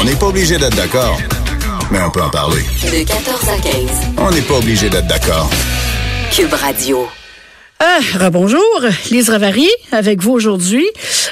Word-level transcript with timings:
On 0.00 0.04
n'est 0.04 0.14
pas 0.14 0.28
obligé 0.28 0.56
d'être 0.56 0.76
d'accord, 0.76 1.18
mais 1.90 2.00
on 2.00 2.10
peut 2.10 2.22
en 2.22 2.30
parler. 2.30 2.62
De 2.84 3.04
14 3.04 3.48
à 3.50 3.60
15. 3.60 3.74
On 4.16 4.30
n'est 4.30 4.40
pas 4.40 4.54
obligé 4.54 4.88
d'être 4.88 5.06
d'accord. 5.06 5.50
Cube 6.32 6.54
Radio. 6.54 7.06
Ah, 7.80 8.30
bonjour, 8.30 8.80
Lise 9.10 9.28
Ravary 9.28 9.68
avec 9.92 10.22
vous 10.22 10.30
aujourd'hui. 10.30 10.86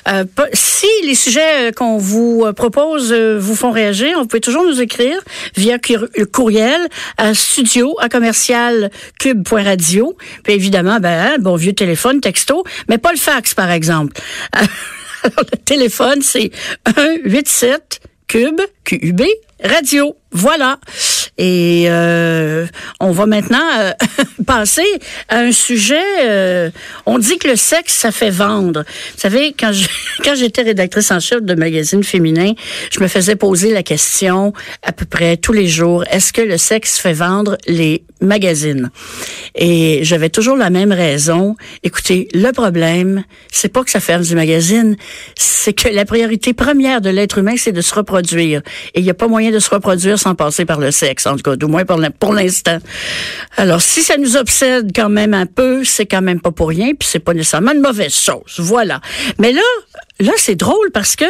Euh, 0.06 0.24
si 0.52 0.86
les 1.04 1.14
sujets 1.14 1.68
euh, 1.68 1.72
qu'on 1.72 1.96
vous 1.96 2.42
euh, 2.44 2.52
propose 2.52 3.10
euh, 3.10 3.38
vous 3.40 3.56
font 3.56 3.70
réagir, 3.70 4.18
vous 4.18 4.26
pouvez 4.26 4.42
toujours 4.42 4.66
nous 4.66 4.82
écrire 4.82 5.18
via 5.56 5.78
euh, 5.90 6.26
courriel 6.30 6.88
à 7.16 7.32
studio 7.32 7.96
à 8.00 8.10
commercial 8.10 8.90
cube.radio. 9.18 10.14
Puis 10.44 10.52
évidemment, 10.52 11.00
ben, 11.00 11.32
hein, 11.32 11.36
bon 11.40 11.56
vieux 11.56 11.72
téléphone, 11.72 12.20
texto, 12.20 12.64
mais 12.90 12.98
pas 12.98 13.12
le 13.12 13.18
fax 13.18 13.54
par 13.54 13.70
exemple. 13.70 14.20
Alors 14.52 15.44
le 15.52 15.58
téléphone 15.64 16.20
c'est 16.20 16.50
187 16.86 18.00
cube 18.28 18.60
QUB 18.84 19.22
radio. 19.60 20.14
Voilà. 20.32 20.78
Et 21.38 21.84
euh, 21.86 22.66
on 23.00 23.12
va 23.12 23.26
maintenant 23.26 23.64
euh, 23.78 23.92
passer 24.46 24.86
à 25.28 25.38
un 25.38 25.52
sujet. 25.52 26.02
euh, 26.26 26.70
on 27.06 27.18
dit 27.18 27.38
que 27.38 27.48
le 27.48 27.56
sexe, 27.56 27.94
ça 27.94 28.10
fait 28.10 28.30
vendre. 28.30 28.84
Vous 29.14 29.20
savez, 29.20 29.54
quand 29.58 29.72
je, 29.72 29.88
quand 30.24 30.34
j'étais 30.34 30.62
rédactrice 30.62 31.10
en 31.12 31.20
chef 31.20 31.42
de 31.42 31.54
magazine 31.54 32.02
féminin, 32.02 32.52
je 32.92 33.00
me 33.00 33.08
faisais 33.08 33.36
poser 33.36 33.72
la 33.72 33.82
question 33.82 34.52
à 34.82 34.92
peu 34.92 35.04
près 35.04 35.36
tous 35.36 35.52
les 35.52 35.68
jours 35.68 36.04
est-ce 36.10 36.32
que 36.32 36.42
le 36.42 36.58
sexe 36.58 36.98
fait 36.98 37.12
vendre 37.12 37.56
les 37.66 38.02
magazines? 38.20 38.90
Et 39.54 40.00
j'avais 40.02 40.30
toujours 40.30 40.56
la 40.56 40.70
même 40.70 40.90
raison. 40.92 41.54
Écoutez, 41.84 42.28
le 42.34 42.50
problème, 42.50 43.24
c'est 43.52 43.72
pas 43.72 43.84
que 43.84 43.90
ça 43.90 44.00
ferme 44.00 44.22
du 44.22 44.34
magazine, 44.34 44.96
c'est 45.36 45.72
que 45.72 45.88
la 45.88 46.04
priorité 46.04 46.54
première 46.54 47.00
de 47.00 47.10
l'être 47.10 47.38
humain, 47.38 47.54
c'est 47.56 47.72
de 47.72 47.80
se 47.80 47.94
reproduire. 47.94 48.62
Et 48.94 49.00
il 49.00 49.04
n'y 49.04 49.10
a 49.10 49.14
pas 49.14 49.28
moyen 49.28 49.50
de 49.50 49.58
se 49.60 49.70
reproduire 49.70 50.18
sans 50.18 50.34
passer 50.34 50.64
par 50.64 50.80
le 50.80 50.90
sexe, 50.90 51.26
en 51.28 51.36
tout 51.36 51.42
cas, 51.42 51.56
du 51.56 51.66
moins 51.66 51.84
pour 51.84 51.98
l'in- 51.98 52.10
pour 52.10 52.32
l'instant. 52.32 52.78
Alors, 53.56 53.80
si 53.82 54.02
ça 54.02 54.16
nous 54.16 54.36
obsède 54.36 54.92
quand 54.94 55.08
même 55.08 55.34
un 55.34 55.46
peu, 55.46 55.84
c'est 55.84 56.06
quand 56.06 56.22
même 56.22 56.40
pas 56.40 56.50
pour 56.50 56.68
rien, 56.68 56.88
puis 56.98 57.08
c'est 57.10 57.18
pas 57.18 57.34
nécessairement 57.34 57.72
une 57.72 57.80
mauvaise 57.80 58.14
chose. 58.14 58.54
Voilà. 58.58 59.00
Mais 59.38 59.52
là, 59.52 59.60
là, 60.20 60.32
c'est 60.36 60.54
drôle 60.54 60.90
parce 60.92 61.16
que 61.16 61.24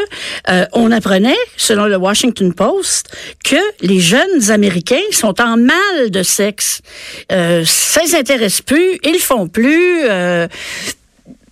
euh, 0.50 0.64
on 0.72 0.90
apprenait, 0.92 1.36
selon 1.56 1.86
le 1.86 1.96
Washington 1.96 2.52
Post, 2.54 3.08
que 3.44 3.56
les 3.80 4.00
jeunes 4.00 4.50
Américains 4.50 4.96
sont 5.10 5.40
en 5.40 5.56
mal 5.56 6.10
de 6.10 6.22
sexe. 6.22 6.80
Euh, 7.32 7.64
ça 7.66 8.00
les 8.02 8.14
intéresse 8.14 8.60
plus, 8.62 8.98
ils 9.04 9.18
font 9.20 9.48
plus. 9.48 10.02
euh, 10.04 10.46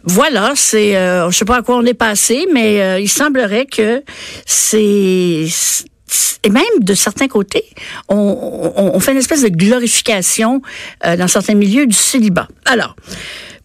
voilà, 0.09 0.53
c'est, 0.55 0.97
euh, 0.97 1.29
je 1.33 1.37
sais 1.37 1.45
pas 1.45 1.57
à 1.57 1.63
quoi 1.63 1.77
on 1.79 1.85
est 1.85 1.93
passé, 1.95 2.47
mais 2.53 2.81
euh, 2.81 3.01
il 3.01 3.09
semblerait 3.09 3.67
que 3.67 4.05
c'est 4.47 5.47
et 6.43 6.51
même 6.51 6.63
de 6.81 6.95
certains 6.95 7.29
côtés, 7.29 7.65
on, 8.09 8.17
on, 8.77 8.95
on 8.95 9.01
fait 9.01 9.13
une 9.13 9.19
espèce 9.19 9.43
de 9.43 9.49
glorification 9.49 10.63
euh, 11.05 11.17
dans 11.17 11.29
certains 11.29 11.55
milieux 11.55 11.87
du 11.87 11.97
célibat. 11.97 12.49
Alors, 12.65 12.95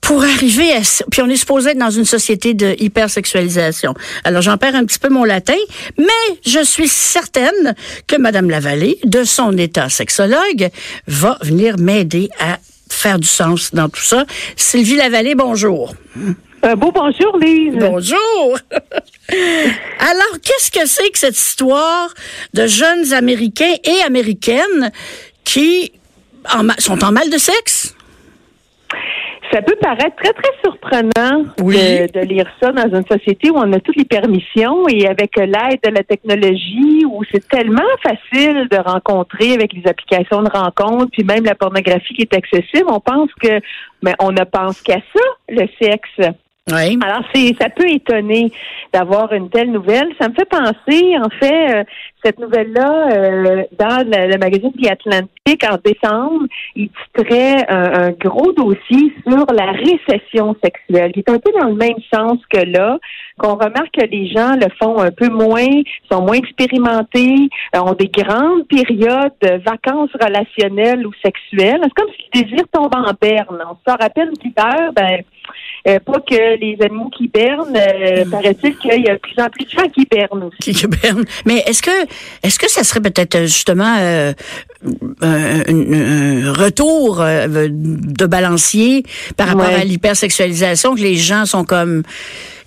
pour 0.02 0.24
arriver 0.24 0.74
à 0.74 0.82
puis 1.12 1.22
on 1.22 1.30
est 1.30 1.38
supposé 1.38 1.72
être 1.72 1.78
dans 1.78 1.92
une 1.92 2.06
société 2.06 2.54
de 2.54 2.76
hypersexualisation. 2.80 3.94
Alors 4.24 4.42
j'en 4.42 4.58
perds 4.58 4.76
un 4.76 4.84
petit 4.84 5.00
peu 5.00 5.10
mon 5.10 5.24
latin, 5.24 5.56
mais 5.98 6.06
je 6.46 6.64
suis 6.64 6.88
certaine 6.88 7.76
que 8.08 8.16
Madame 8.18 8.50
Lavallée, 8.50 8.98
de 9.06 9.24
son 9.24 9.56
état 9.58 9.90
sexologue, 9.90 10.70
va 11.08 11.38
venir 11.44 11.78
m'aider 11.78 12.30
à 12.40 12.58
faire 12.90 13.20
du 13.20 13.28
sens 13.28 13.74
dans 13.74 13.90
tout 13.90 14.02
ça. 14.02 14.26
Sylvie 14.58 14.96
Lavallée, 14.96 15.36
bonjour. 15.36 15.96
Un 16.64 16.76
beau 16.76 16.92
bonjour, 16.92 17.38
Lise. 17.38 17.76
Bonjour. 17.76 18.58
Alors, 20.00 20.38
qu'est-ce 20.44 20.70
que 20.72 20.86
c'est 20.86 21.10
que 21.10 21.18
cette 21.18 21.36
histoire 21.38 22.10
de 22.54 22.68
jeunes 22.68 23.14
Américains 23.14 23.74
et 23.84 24.02
Américaines 24.06 24.92
qui 25.44 25.92
en 26.54 26.68
sont 26.78 27.04
en 27.04 27.12
mal 27.12 27.30
de 27.32 27.38
sexe? 27.38 27.96
Ça 29.52 29.62
peut 29.62 29.76
paraître 29.82 30.16
très, 30.16 30.32
très 30.32 30.52
surprenant 30.64 31.44
Oui. 31.62 31.76
de, 31.76 32.20
de 32.20 32.26
lire 32.26 32.46
ça 32.62 32.72
dans 32.72 32.88
une 32.96 33.06
société 33.06 33.50
où 33.50 33.58
on 33.58 33.74
a 33.74 33.80
toutes 33.82 33.98
les 33.98 34.06
permissions 34.06 34.88
et 34.88 35.08
avec 35.08 35.36
l'aide 35.36 35.80
de 35.84 35.90
la 35.90 36.04
technologie, 36.04 37.04
où 37.06 37.22
c'est 37.32 37.46
tellement 37.50 37.82
facile 38.02 38.68
de 38.72 38.78
rencontrer 38.78 39.54
avec 39.54 39.74
les 39.74 39.86
applications 39.90 40.42
de 40.44 40.50
rencontre, 40.50 41.08
puis 41.12 41.26
même 41.26 41.44
la 41.44 41.56
pornographie 41.56 42.14
qui 42.14 42.22
est 42.22 42.34
accessible. 42.34 42.86
On 42.88 43.02
pense 43.02 43.30
que, 43.42 43.60
mais 44.04 44.14
on 44.20 44.32
ne 44.32 44.44
pense 44.44 44.80
qu'à 44.82 45.00
ça, 45.14 45.24
le 45.50 45.68
sexe. 45.82 46.30
Oui. 46.70 47.00
Alors, 47.04 47.24
c'est, 47.34 47.56
ça 47.60 47.70
peut 47.70 47.90
étonner 47.90 48.52
d'avoir 48.94 49.34
une 49.34 49.50
telle 49.50 49.72
nouvelle. 49.72 50.10
Ça 50.20 50.30
me 50.30 50.36
fait 50.36 50.46
penser, 50.46 51.18
en 51.18 51.30
fait, 51.40 51.80
euh, 51.80 51.84
cette 52.24 52.40
nouvelle-là, 52.40 53.10
euh, 53.12 53.64
dans 53.80 54.06
le, 54.08 54.38
magazine 54.38 54.72
The 54.74 54.92
Atlantic, 54.92 55.64
en 55.64 55.78
décembre, 55.84 56.46
il 56.76 56.90
titrait 56.90 57.66
un, 57.68 58.04
un 58.04 58.12
gros 58.12 58.52
dossier 58.54 59.12
sur 59.28 59.46
la 59.52 59.72
récession 59.72 60.56
sexuelle, 60.64 61.12
qui 61.14 61.22
est 61.22 61.30
un 61.30 61.40
peu 61.40 61.52
dans 61.60 61.68
le 61.68 61.76
même 61.76 61.98
sens 62.14 62.38
que 62.48 62.60
là, 62.60 63.00
qu'on 63.40 63.56
remarque 63.56 63.92
que 63.98 64.06
les 64.06 64.28
gens 64.28 64.54
le 64.54 64.68
font 64.80 65.00
un 65.00 65.12
peu 65.12 65.30
moins, 65.30 65.66
sont 66.12 66.22
moins 66.22 66.36
expérimentés, 66.36 67.50
euh, 67.76 67.80
ont 67.80 67.94
des 67.94 68.10
grandes 68.10 68.68
périodes 68.68 69.34
de 69.42 69.60
vacances 69.64 70.12
relationnelles 70.22 71.08
ou 71.08 71.12
sexuelles. 71.26 71.82
C'est 71.82 71.94
comme 71.96 72.12
si 72.16 72.24
le 72.36 72.42
désir 72.44 72.66
tombe 72.72 72.94
en 72.96 73.12
berne. 73.20 73.64
On 73.68 73.92
se 73.92 73.98
rappelle 73.98 74.30
l'hiver, 74.44 74.92
ben, 74.96 75.24
euh, 75.88 76.00
pas 76.00 76.20
que 76.20 76.60
les 76.60 76.78
animaux 76.82 77.10
qui 77.16 77.28
bernent, 77.28 77.76
euh, 77.76 78.26
paraît-il 78.30 78.78
qu'il 78.78 79.02
y 79.04 79.10
a 79.10 79.14
de 79.16 79.20
plus 79.20 79.34
en 79.42 79.50
plus 79.50 79.66
de 79.66 79.70
gens 79.72 79.90
qui 79.90 80.06
bernent 80.10 80.44
aussi. 80.44 80.74
Qui-. 80.74 80.86
Mais 81.46 81.64
est-ce 81.68 81.82
que 81.82 81.92
est-ce 82.44 82.60
que 82.60 82.70
ça 82.70 82.84
serait 82.84 83.02
peut-être 83.02 83.36
euh, 83.36 83.46
justement 83.46 83.96
euh, 84.00 84.34
un, 85.22 85.62
un- 85.68 86.48
un 86.48 86.54
retour 86.54 87.22
euh, 87.22 87.68
de 87.70 88.26
balancier 88.26 89.04
par 89.38 89.48
rapport 89.48 89.68
Ouais. 89.68 89.82
à 89.82 89.84
l'hypersexualisation 89.84 90.96
que 90.96 91.02
les 91.02 91.16
gens 91.16 91.46
sont 91.46 91.64
comme 91.64 92.04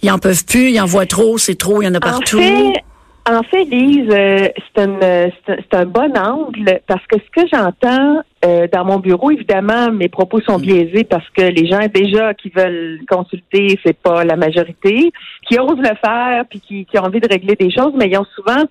ils 0.02 0.10
en 0.10 0.19
peuvent 0.19 0.44
plus, 0.44 0.70
ils 0.70 0.81
en 0.81 0.86
voient 0.86 1.06
trop, 1.06 1.38
c'est 1.38 1.54
trop, 1.56 1.81
il 1.82 1.86
y 1.86 1.88
en 1.88 1.94
a 1.94 2.00
partout? 2.00 2.38
En 2.38 2.42
fait, 2.42 2.81
en 3.26 3.42
fait, 3.44 3.64
Lise, 3.64 4.08
euh, 4.10 4.48
c'est 4.74 4.82
un, 4.82 5.00
euh, 5.02 5.28
c'est 5.46 5.74
un- 5.74 5.80
un 5.80 5.86
bon 5.86 6.12
angle 6.18 6.80
parce 6.86 7.04
que 7.06 7.16
ce 7.18 7.42
que 7.42 7.48
j'entends 7.50 8.20
euh, 8.44 8.66
dans 8.70 8.84
mon 8.84 8.98
bureau, 8.98 9.30
évidemment, 9.30 9.90
mes 9.90 10.08
propos 10.10 10.40
sont 10.42 10.58
biaisés 10.58 11.04
parce 11.04 11.28
que 11.30 11.42
les 11.42 11.66
gens 11.66 11.86
déjà 11.92 12.34
qui 12.34 12.50
veulent 12.50 13.00
consulter, 13.08 13.78
c'est 13.84 13.96
pas 13.98 14.24
la 14.24 14.36
majorité, 14.36 15.10
qui 15.48 15.58
osent 15.58 15.78
le 15.78 15.96
faire 16.04 16.44
puis 16.50 16.60
qui, 16.60 16.84
qui 16.84 16.98
ont 16.98 17.04
envie 17.04 17.20
de 17.20 17.28
régler 17.28 17.54
des 17.56 17.70
choses, 17.70 17.92
mais 17.96 18.08
ils 18.08 18.18
ont 18.18 18.26
souvent 18.34 18.62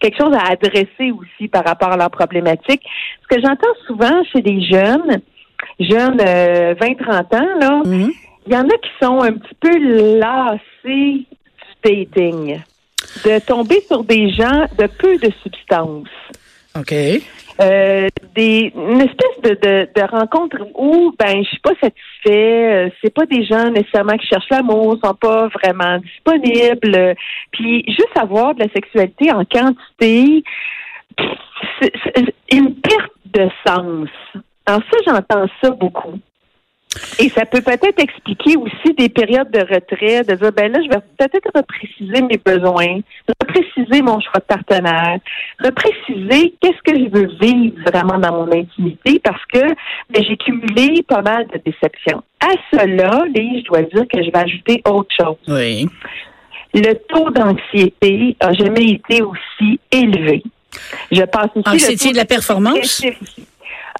quelque 0.00 0.16
chose 0.16 0.34
à 0.34 0.52
adresser 0.52 1.10
aussi 1.12 1.48
par 1.48 1.64
rapport 1.64 1.90
à 1.92 1.96
leur 1.98 2.10
problématique. 2.10 2.82
Ce 3.28 3.36
que 3.36 3.42
j'entends 3.42 3.74
souvent 3.86 4.22
chez 4.32 4.40
des 4.40 4.62
jeunes, 4.62 5.20
jeunes 5.80 6.20
euh, 6.26 6.74
20-30 6.80 7.34
ans, 7.34 7.58
là, 7.60 7.82
Mhm. 7.84 8.10
il 8.46 8.52
y 8.54 8.56
en 8.56 8.64
a 8.64 8.78
qui 8.78 8.90
sont 9.02 9.20
un 9.20 9.32
petit 9.32 9.54
peu 9.60 10.18
lassés 10.18 11.26
du 11.26 11.26
dating, 11.84 12.58
de 13.24 13.38
tomber 13.44 13.80
sur 13.86 14.04
des 14.04 14.30
gens 14.30 14.66
de 14.78 14.86
peu 14.86 15.16
de 15.18 15.32
substance. 15.42 16.08
OK. 16.78 16.94
Euh, 17.60 18.06
des, 18.36 18.72
une 18.76 19.00
espèce 19.00 19.40
de, 19.42 19.50
de, 19.50 19.88
de 19.92 20.02
rencontre 20.08 20.58
où 20.76 21.12
ben 21.18 21.42
je 21.42 21.48
suis 21.48 21.58
pas 21.58 21.74
satisfait, 21.80 22.86
euh, 22.86 22.90
c'est 23.02 23.12
pas 23.12 23.26
des 23.26 23.44
gens 23.44 23.68
nécessairement 23.70 24.16
qui 24.16 24.28
cherchent 24.28 24.48
l'amour, 24.50 24.96
sont 25.02 25.14
pas 25.14 25.48
vraiment 25.48 25.98
disponibles, 25.98 26.96
euh, 26.96 27.14
puis 27.50 27.84
juste 27.88 28.16
avoir 28.16 28.54
de 28.54 28.60
la 28.60 28.72
sexualité 28.72 29.32
en 29.32 29.44
quantité, 29.44 30.44
c'est 31.80 31.92
une 32.52 32.76
perte 32.76 33.12
de 33.34 33.48
sens. 33.66 34.08
Alors 34.64 34.82
ça, 34.92 34.98
j'entends 35.04 35.46
ça 35.60 35.70
beaucoup. 35.70 36.20
Et 37.18 37.28
ça 37.30 37.44
peut 37.44 37.60
peut-être 37.60 38.00
expliquer 38.00 38.56
aussi 38.56 38.94
des 38.96 39.08
périodes 39.08 39.50
de 39.50 39.60
retrait, 39.60 40.22
de 40.24 40.34
dire, 40.34 40.52
ben 40.52 40.72
là, 40.72 40.78
je 40.82 40.88
vais 40.88 41.02
peut-être 41.18 41.50
repréciser 41.54 42.22
mes 42.22 42.38
besoins, 42.38 43.00
repréciser 43.40 44.02
mon 44.02 44.20
choix 44.20 44.40
de 44.40 44.44
partenaire, 44.44 45.18
repréciser 45.62 46.54
qu'est-ce 46.60 46.82
que 46.84 46.98
je 46.98 47.10
veux 47.10 47.28
vivre 47.40 47.76
vraiment 47.86 48.18
dans 48.18 48.44
mon 48.44 48.52
intimité 48.52 49.20
parce 49.22 49.44
que 49.52 49.60
ben, 50.10 50.24
j'ai 50.26 50.36
cumulé 50.36 51.02
pas 51.02 51.22
mal 51.22 51.46
de 51.48 51.60
déceptions. 51.64 52.22
À 52.40 52.52
cela, 52.70 53.24
je 53.34 53.64
dois 53.64 53.82
dire 53.82 54.06
que 54.10 54.22
je 54.22 54.30
vais 54.30 54.38
ajouter 54.38 54.82
autre 54.86 55.14
chose. 55.20 55.36
Oui. 55.48 55.88
Le 56.74 56.94
taux 57.08 57.30
d'anxiété 57.30 58.36
a 58.40 58.52
jamais 58.52 58.92
été 58.92 59.22
aussi 59.22 59.80
élevé. 59.90 60.42
Je 61.10 61.22
pense 61.22 61.48
aussi 61.54 61.68
Anxiété 61.68 61.92
le 61.92 61.98
taux 61.98 62.12
de 62.12 62.16
la 62.16 62.24
performance? 62.24 63.02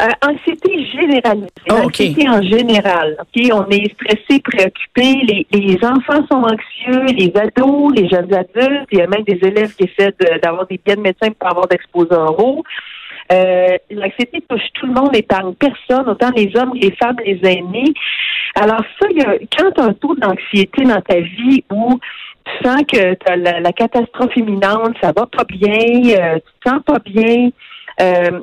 Euh, 0.01 0.07
anxiété 0.29 0.85
généralisée. 0.87 1.49
Oh, 1.71 1.75
OK. 1.75 1.87
Anxiété 1.87 2.29
en 2.29 2.41
général. 2.43 3.17
OK, 3.21 3.51
On 3.53 3.69
est 3.71 3.93
stressé, 3.95 4.41
préoccupé. 4.41 5.15
Les, 5.27 5.47
les 5.53 5.77
enfants 5.85 6.25
sont 6.31 6.43
anxieux, 6.45 7.05
les 7.17 7.33
ados, 7.37 7.93
les 7.97 8.09
jeunes 8.09 8.33
adultes. 8.33 8.87
Il 8.93 8.99
y 8.99 9.03
a 9.03 9.09
même 9.09 9.25
des 9.25 9.39
élèves 9.43 9.75
qui 9.75 9.85
essaient 9.85 10.15
de- 10.21 10.39
d'avoir 10.41 10.67
des 10.69 10.79
billets 10.85 10.97
de 10.97 11.01
médecin 11.03 11.31
pour 11.39 11.51
avoir 11.51 11.67
d'exposés 11.67 12.15
oraux. 12.15 12.63
Euh, 13.33 13.77
L'anxiété 13.91 14.41
touche 14.49 14.63
tout 14.75 14.87
le 14.87 14.93
monde, 14.93 15.15
épargne 15.17 15.53
personne, 15.55 16.09
autant 16.09 16.31
les 16.37 16.51
hommes, 16.57 16.73
les 16.75 16.93
femmes, 16.93 17.17
les 17.27 17.41
aînés. 17.43 17.93
Alors 18.55 18.83
ça, 19.01 19.09
il 19.11 19.19
y 19.19 19.21
a, 19.23 19.35
quand 19.57 19.71
tu 19.73 19.81
as 19.81 19.85
un 19.85 19.93
taux 19.95 20.15
d'anxiété 20.15 20.85
dans 20.85 21.01
ta 21.01 21.19
vie 21.21 21.65
où 21.73 21.99
tu 22.45 22.65
sens 22.67 22.83
que 22.91 23.15
t'as 23.15 23.37
la, 23.37 23.61
la 23.61 23.73
catastrophe 23.73 24.35
imminente, 24.37 24.95
ça 25.03 25.13
va 25.15 25.27
pas 25.27 25.45
bien, 25.45 25.73
euh, 25.75 26.37
tu 26.37 26.53
te 26.63 26.71
sens 26.71 26.83
pas 26.87 26.99
bien. 27.05 27.51
Euh, 28.01 28.41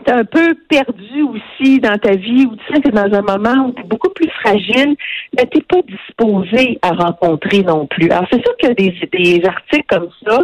t'es 0.00 0.12
un 0.12 0.24
peu 0.24 0.54
perdu 0.68 1.22
aussi 1.22 1.78
dans 1.80 1.98
ta 1.98 2.14
vie 2.14 2.46
ou 2.46 2.56
tu 2.56 2.72
sens 2.72 2.82
que 2.82 2.90
dans 2.90 3.12
un 3.12 3.22
moment 3.22 3.68
où 3.68 3.72
tu 3.72 3.82
es 3.82 3.84
beaucoup 3.84 4.10
plus 4.10 4.28
fragile, 4.40 4.96
mais 5.36 5.46
t'es 5.46 5.62
pas 5.62 5.80
disposé 5.82 6.78
à 6.82 6.90
rencontrer 6.90 7.62
non 7.62 7.86
plus. 7.86 8.10
Alors 8.10 8.26
c'est 8.30 8.42
sûr 8.42 8.56
que 8.62 8.72
des, 8.74 8.94
des 9.12 9.44
articles 9.46 9.86
comme 9.88 10.08
ça, 10.24 10.38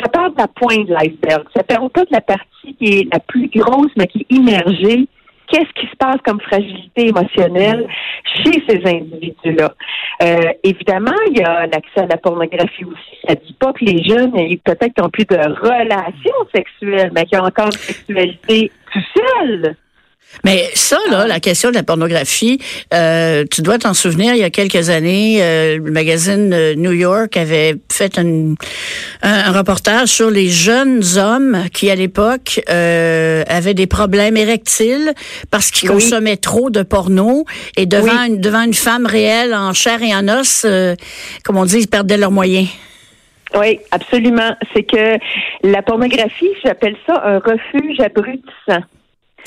ça 0.00 0.08
parle 0.08 0.32
de 0.32 0.38
la 0.38 0.48
pointe 0.48 0.86
de 0.86 0.94
l'iceberg. 0.94 1.44
Ça 1.54 1.62
parle 1.62 1.90
pas 1.90 2.04
de 2.04 2.12
la 2.12 2.20
partie 2.20 2.74
qui 2.78 2.98
est 2.98 3.12
la 3.12 3.20
plus 3.20 3.48
grosse, 3.54 3.90
mais 3.96 4.06
qui 4.06 4.20
est 4.20 4.34
immergée 4.34 5.06
qu'est-ce 5.52 5.80
qui 5.80 5.86
se 5.86 5.96
passe 5.96 6.16
comme 6.24 6.40
fragilité 6.40 7.08
émotionnelle 7.08 7.86
chez 8.24 8.62
ces 8.66 8.80
individus-là? 8.84 9.74
Euh, 10.22 10.52
évidemment, 10.64 11.16
il 11.30 11.38
y 11.38 11.42
a 11.42 11.66
l'accès 11.66 12.00
à 12.00 12.06
la 12.06 12.16
pornographie 12.16 12.84
aussi. 12.84 13.18
Ça 13.28 13.34
dit 13.34 13.54
pas 13.58 13.72
que 13.72 13.84
les 13.84 14.02
jeunes, 14.02 14.32
peut-être 14.64 15.02
ont 15.02 15.10
plus 15.10 15.26
de 15.26 15.36
relations 15.36 16.48
sexuelles, 16.54 17.10
mais 17.14 17.24
qui 17.26 17.36
ont 17.36 17.44
encore 17.44 17.66
une 17.66 17.72
sexualité 17.72 18.70
Mais 20.44 20.70
ça, 20.74 20.96
là, 21.10 21.26
la 21.26 21.40
question 21.40 21.68
de 21.68 21.74
la 21.74 21.82
pornographie, 21.82 22.58
euh, 22.94 23.44
tu 23.50 23.60
dois 23.60 23.76
t'en 23.78 23.92
souvenir, 23.92 24.32
il 24.34 24.40
y 24.40 24.44
a 24.44 24.48
quelques 24.50 24.88
années, 24.88 25.42
euh, 25.42 25.76
le 25.76 25.90
magazine 25.90 26.52
euh, 26.54 26.74
New 26.74 26.92
York 26.92 27.36
avait 27.36 27.76
fait 27.92 28.18
un, 28.18 28.54
un, 29.22 29.52
reportage 29.52 30.08
sur 30.08 30.30
les 30.30 30.48
jeunes 30.48 31.02
hommes 31.18 31.64
qui, 31.74 31.90
à 31.90 31.94
l'époque, 31.96 32.62
euh, 32.70 33.44
avaient 33.46 33.74
des 33.74 33.86
problèmes 33.86 34.38
érectiles 34.38 35.12
parce 35.50 35.70
qu'ils 35.70 35.90
Oui. 35.90 35.96
consommaient 35.96 36.38
trop 36.38 36.70
de 36.70 36.82
porno 36.82 37.44
et 37.76 37.84
devant, 37.84 38.24
une, 38.24 38.40
devant 38.40 38.62
une 38.62 38.74
femme 38.74 39.04
réelle 39.04 39.52
en 39.54 39.74
chair 39.74 40.02
et 40.02 40.14
en 40.14 40.28
os, 40.28 40.62
euh, 40.64 40.96
comme 41.44 41.58
on 41.58 41.66
dit, 41.66 41.80
ils 41.80 41.88
perdaient 41.88 42.16
leurs 42.16 42.30
moyens. 42.32 42.68
Oui, 43.58 43.78
absolument. 43.90 44.54
C'est 44.74 44.82
que 44.84 45.18
la 45.62 45.82
pornographie, 45.82 46.50
j'appelle 46.64 46.96
ça 47.06 47.22
un 47.24 47.38
refuge 47.38 48.00
abrutissant. 48.00 48.82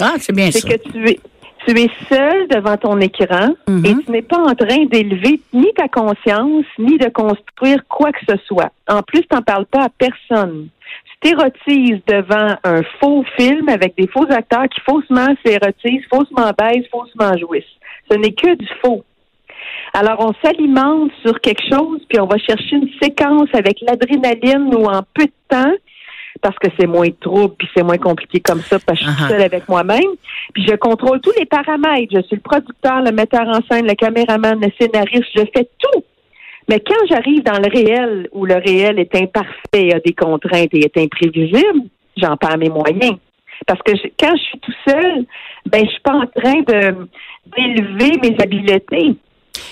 Ah, 0.02 0.14
c'est 0.20 0.34
bien 0.36 0.52
C'est 0.52 0.60
ça. 0.60 0.70
que 0.70 0.90
tu 0.92 1.10
es, 1.10 1.20
tu 1.66 1.80
es 1.80 1.90
seul 2.10 2.48
devant 2.50 2.78
ton 2.78 3.00
écran 3.00 3.50
Mhm. 3.68 3.86
et 3.86 3.96
tu 4.04 4.12
n'es 4.12 4.22
pas 4.22 4.38
en 4.40 4.54
train 4.54 4.86
d'élever 4.86 5.40
ni 5.54 5.74
ta 5.74 5.88
conscience, 5.88 6.66
ni 6.78 6.98
de 6.98 7.10
construire 7.10 7.84
quoi 7.88 8.12
que 8.12 8.20
ce 8.28 8.36
soit. 8.46 8.72
En 8.88 9.02
plus, 9.02 9.22
tu 9.22 9.28
n'en 9.34 9.42
parles 9.42 9.66
pas 9.66 9.84
à 9.86 9.90
personne. 9.90 10.68
Tu 11.22 11.30
t'érotises 11.32 12.02
devant 12.08 12.56
un 12.64 12.84
faux 13.00 13.24
film 13.38 13.70
avec 13.70 13.96
des 13.98 14.08
faux 14.08 14.26
acteurs 14.30 14.68
qui 14.70 14.82
faussement 14.82 15.34
s'érotisent, 15.44 16.04
faussement 16.14 16.52
baisent, 16.58 16.86
faussement 16.92 17.36
jouissent. 17.38 17.64
Ce 18.12 18.18
n'est 18.18 18.34
que 18.34 18.54
du 18.56 18.68
faux. 18.84 19.04
Alors, 19.94 20.18
on 20.20 20.34
s'alimente 20.44 21.12
sur 21.26 21.40
quelque 21.40 21.64
chose, 21.72 22.02
puis 22.10 22.20
on 22.20 22.26
va 22.26 22.38
chercher 22.38 22.76
une 22.76 22.90
séquence 23.02 23.50
avec 23.54 23.80
l'adrénaline 23.82 24.74
ou 24.76 24.86
en 24.86 25.02
peu 25.14 25.26
de 25.26 25.32
temps, 25.50 25.72
parce 26.42 26.58
que 26.60 26.68
c'est 26.78 26.88
moins 26.88 27.08
de 27.08 27.16
trouble, 27.22 27.56
puis 27.58 27.68
c'est 27.76 27.84
moins 27.84 27.98
compliqué 27.98 28.40
comme 28.42 28.60
ça, 28.62 28.78
parce 28.86 29.00
que 29.00 29.06
je 29.06 29.12
suis 29.12 29.24
Uh-huh. 29.24 29.30
seule 29.30 29.42
avec 29.42 29.70
moi-même. 29.70 30.12
Puis 30.54 30.66
je 30.68 30.76
contrôle 30.76 31.22
tous 31.22 31.32
les 31.40 31.46
paramètres. 31.46 32.14
Je 32.14 32.22
suis 32.24 32.36
le 32.36 32.42
producteur, 32.42 33.02
le 33.02 33.12
metteur 33.12 33.48
en 33.48 33.62
scène, 33.70 33.88
le 33.88 33.96
caméraman, 33.96 34.60
le 34.62 34.70
scénariste, 34.80 35.30
je 35.36 35.44
fais 35.56 35.68
tout. 35.80 36.04
Mais 36.68 36.80
quand 36.80 37.06
j'arrive 37.10 37.44
dans 37.44 37.60
le 37.60 37.70
réel, 37.72 38.28
où 38.34 38.46
le 38.46 38.56
réel 38.56 39.00
est 39.00 39.16
imparfait, 39.16 39.94
a 39.94 40.00
des 40.00 40.14
contraintes 40.14 40.74
et 40.74 40.80
est 40.86 40.98
imprévisible, 40.98 41.84
j'en 42.18 42.36
perds 42.38 42.58
mes 42.58 42.70
moyens. 42.70 43.18
Parce 43.68 43.82
que 43.84 43.94
je- 43.96 44.10
quand 44.20 44.36
je 44.36 44.42
suis 44.44 44.60
tout 44.60 44.74
seul, 44.88 45.26
ben 45.68 45.86
je 45.86 45.90
suis 45.92 46.02
pas 46.02 46.14
en 46.16 46.26
train 46.28 46.60
de 46.62 47.08
d'élever 47.56 48.12
mes 48.22 48.36
habiletés. 48.42 49.16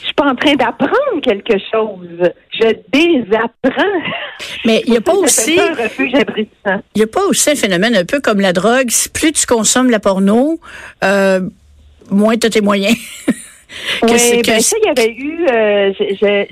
Je 0.02 0.06
suis 0.06 0.14
pas 0.16 0.26
en 0.26 0.36
train 0.36 0.56
d'apprendre 0.56 1.22
quelque 1.22 1.58
chose. 1.72 2.32
Je 2.52 2.76
désapprends. 2.92 4.02
Mais 4.66 4.84
il 4.86 4.94
y 4.94 4.98
a 4.98 5.02
pas 5.02 5.14
aussi... 5.14 5.60
Il 6.00 6.82
n'y 6.96 7.02
a 7.04 7.08
pas 7.08 7.26
aussi 7.28 7.52
un 7.52 7.56
phénomène 7.56 7.96
un 7.96 8.06
peu 8.06 8.20
comme 8.20 8.40
la 8.40 8.54
drogue. 8.54 8.90
Plus 9.14 9.32
tu 9.32 9.46
consommes 9.46 9.90
la 9.90 10.00
porno, 10.00 10.60
euh, 11.04 11.42
moins 12.10 12.38
tu 12.38 12.48
as 12.48 12.50
tes 12.50 12.62
moyens. 12.62 12.98
Oui, 14.04 14.42
ben 14.46 14.60
ça, 14.60 14.78
il 14.81 14.86
y 14.86 14.90
avait 14.90 15.14
eu, 15.14 15.46
euh, 15.52 15.92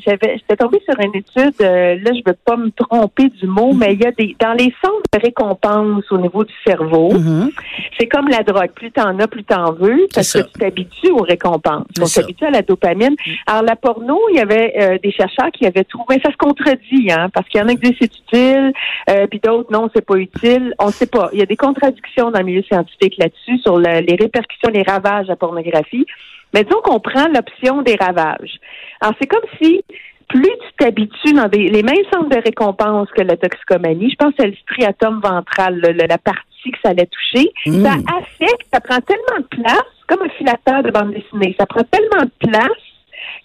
j'avais, 0.05 0.37
j'étais 0.37 0.55
tombée 0.57 0.81
sur 0.87 0.99
une 0.99 1.15
étude, 1.15 1.53
euh, 1.61 1.95
là, 2.01 2.11
je 2.13 2.21
veux 2.25 2.37
pas 2.45 2.55
me 2.57 2.69
tromper 2.71 3.29
du 3.29 3.47
mot, 3.47 3.73
mais 3.73 3.93
il 3.93 4.01
y 4.01 4.05
a 4.05 4.11
des, 4.11 4.35
dans 4.39 4.53
les 4.53 4.73
centres 4.83 5.01
de 5.13 5.19
récompense 5.19 6.03
au 6.11 6.17
niveau 6.17 6.43
du 6.43 6.53
cerveau, 6.65 7.11
Mhm. 7.13 7.51
c'est 7.99 8.07
comme 8.07 8.27
la 8.27 8.43
drogue. 8.43 8.71
Plus 8.75 8.91
t'en 8.91 9.17
as, 9.19 9.27
plus 9.27 9.43
t'en 9.43 9.73
veux, 9.73 10.07
parce 10.13 10.27
C'est 10.27 10.39
que 10.39 10.45
ça. 10.45 10.51
tu 10.53 10.59
t'habitues 10.59 11.11
aux 11.11 11.23
récompenses. 11.23 11.85
C'est 11.95 12.03
On 12.03 12.05
ça. 12.05 12.21
s'habitue 12.21 12.45
à 12.45 12.51
la 12.51 12.61
dopamine. 12.61 13.15
Alors, 13.47 13.63
la 13.63 13.75
porno, 13.75 14.19
il 14.31 14.37
y 14.37 14.39
avait 14.39 14.73
euh, 14.79 14.97
des 15.03 15.11
chercheurs 15.11 15.51
qui 15.51 15.65
avaient 15.65 15.83
trouvé, 15.83 16.19
ça 16.23 16.31
se 16.31 16.37
contredit, 16.37 17.11
hein, 17.11 17.29
parce 17.33 17.47
qu'il 17.49 17.59
y 17.59 17.63
en 17.63 17.67
a 17.67 17.75
qui 17.75 17.81
disent 17.91 17.95
c'est 17.99 18.11
utile, 18.17 18.71
euh, 19.09 19.27
puis 19.27 19.39
d'autres, 19.43 19.71
non, 19.71 19.89
c'est 19.93 20.05
pas 20.05 20.15
utile. 20.15 20.73
On 20.79 20.89
sait 20.89 21.07
pas. 21.07 21.29
Il 21.33 21.39
y 21.39 21.43
a 21.43 21.45
des 21.45 21.57
contradictions 21.57 22.31
dans 22.31 22.39
le 22.39 22.45
milieu 22.45 22.63
scientifique 22.63 23.15
là-dessus 23.17 23.57
sur 23.59 23.77
le- 23.77 24.01
les 24.01 24.15
répercussions, 24.15 24.69
les 24.73 24.83
ravages 24.83 25.25
de 25.25 25.29
la 25.31 25.35
pornographie. 25.35 26.05
Mais 26.53 26.63
disons 26.63 26.81
qu'on 26.81 26.99
prend 26.99 27.27
l'option 27.27 27.81
des 27.81 27.95
ravages. 27.95 28.59
Alors, 28.99 29.13
c'est 29.19 29.27
comme 29.27 29.43
si 29.61 29.83
plus 30.27 30.43
tu 30.43 30.73
t'habitues 30.79 31.33
dans 31.33 31.47
des, 31.49 31.67
les 31.69 31.83
mêmes 31.83 32.05
centres 32.13 32.29
de 32.29 32.41
récompense 32.41 33.09
que 33.15 33.21
la 33.21 33.35
toxicomanie, 33.35 34.09
je 34.11 34.15
pense 34.15 34.29
que 34.33 34.35
c'est 34.39 34.47
le 34.47 34.55
striatum 34.63 35.19
ventral, 35.21 35.75
le- 35.75 35.91
le- 35.91 36.07
la 36.07 36.17
partie 36.17 36.71
que 36.71 36.77
ça 36.83 36.91
allait 36.91 37.07
toucher, 37.07 37.51
Mm. 37.65 37.83
ça 37.83 37.93
affecte, 38.17 38.67
ça 38.73 38.79
prend 38.79 38.99
tellement 39.01 39.39
de 39.39 39.47
place, 39.61 39.83
comme 40.07 40.21
un 40.23 40.29
filateur 40.37 40.83
de 40.83 40.91
bande 40.91 41.13
dessinée, 41.13 41.53
ça 41.59 41.65
prend 41.65 41.83
tellement 41.83 42.23
de 42.23 42.47
place 42.49 42.67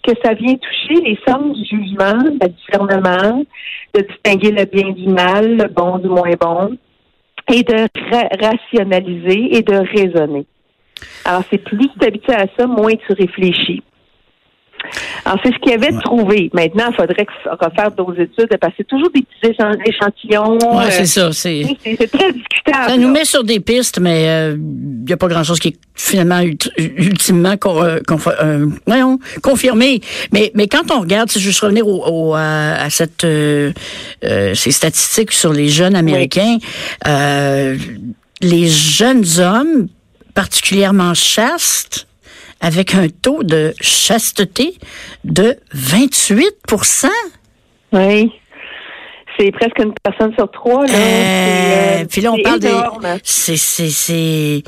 que 0.03 0.11
ça 0.23 0.33
vient 0.33 0.55
toucher 0.55 1.01
les 1.01 1.19
sens 1.27 1.57
du 1.57 1.65
jugement, 1.65 2.23
du 2.23 2.49
discernement, 2.49 3.43
de 3.93 4.01
distinguer 4.01 4.51
le 4.51 4.65
bien 4.65 4.91
du 4.91 5.07
mal, 5.09 5.57
le 5.57 5.67
bon 5.67 5.97
du 5.97 6.07
moins 6.07 6.31
bon, 6.39 6.77
et 7.53 7.63
de 7.63 7.87
ra- 8.11 8.49
rationaliser 8.49 9.57
et 9.57 9.61
de 9.61 9.75
raisonner. 9.75 10.45
Alors, 11.27 11.43
c'est 11.51 11.57
plus 11.59 11.87
tu 11.89 11.99
t'habitues 11.99 12.31
à 12.31 12.45
ça, 12.57 12.65
moins 12.65 12.93
tu 12.95 13.13
réfléchis. 13.13 13.83
Alors, 15.25 15.39
c'est 15.43 15.51
ce 15.51 15.57
qu'il 15.59 15.71
y 15.71 15.73
avait 15.73 15.91
trouvé. 16.01 16.49
Maintenant, 16.53 16.85
il 16.91 16.95
faudrait 16.95 17.25
que- 17.25 17.65
refaire 17.65 17.91
d'autres 17.91 18.21
études 18.21 18.47
parce 18.61 18.71
que 18.73 18.77
c'est 18.77 18.87
toujours 18.87 19.09
des 19.09 19.21
petits 19.23 19.51
échan- 19.51 19.77
échantillons. 19.85 20.57
Ouais, 20.77 20.85
euh, 20.85 20.89
c'est 20.91 21.05
ça. 21.05 21.31
C'est, 21.33 21.63
très 21.83 22.31
discutable. 22.31 22.89
ça 22.91 22.97
nous 22.97 23.09
met 23.11 23.25
sur 23.25 23.43
des 23.43 23.59
pistes, 23.59 23.99
mais 23.99 24.53
il 24.55 25.03
n'y 25.05 25.11
a 25.11 25.17
pas 25.17 25.27
grand-chose 25.27 25.59
qui 25.59 25.69
est 25.69 25.77
finalement 25.95 26.39
ult- 26.39 26.71
ultimement 26.77 27.57
con- 27.57 27.83
euh, 27.83 27.99
euh, 28.41 28.67
voyons, 28.85 29.19
confirmé. 29.41 29.99
Mais, 30.31 30.51
mais 30.55 30.67
quand 30.67 30.89
on 30.95 31.01
regarde, 31.01 31.29
si 31.29 31.39
je 31.39 31.45
veux 31.45 31.49
juste 31.49 31.61
revenir 31.61 31.85
au, 31.85 32.05
au- 32.05 32.33
à, 32.35 32.73
à 32.83 32.89
cette, 32.89 33.25
euh, 33.25 33.73
euh, 34.23 34.53
ces 34.53 34.71
statistiques 34.71 35.33
sur 35.33 35.51
les 35.51 35.67
jeunes 35.67 35.95
Américains, 35.95 36.57
euh, 37.07 37.75
les 38.41 38.67
jeunes 38.67 39.25
hommes, 39.39 39.87
particulièrement 40.41 41.15
chastes, 41.15 42.07
avec 42.61 42.93
un 42.93 43.07
taux 43.09 43.41
de 43.41 43.73
chasteté 43.81 44.75
de 45.23 45.57
28% 45.75 47.07
Oui. 47.91 48.31
C'est 49.39 49.51
presque 49.51 49.79
une 49.79 49.93
personne 50.03 50.31
sur 50.35 50.49
trois. 50.51 50.85
Là. 50.85 50.93
Euh, 50.93 52.01
euh, 52.01 52.05
puis 52.09 52.21
là, 52.21 52.31
on 52.33 52.37
parle 52.43 52.59
des. 52.59 52.67
énorme. 52.67 53.17
C'est, 53.23 53.57
c'est, 53.57 53.89
c'est. 53.89 54.63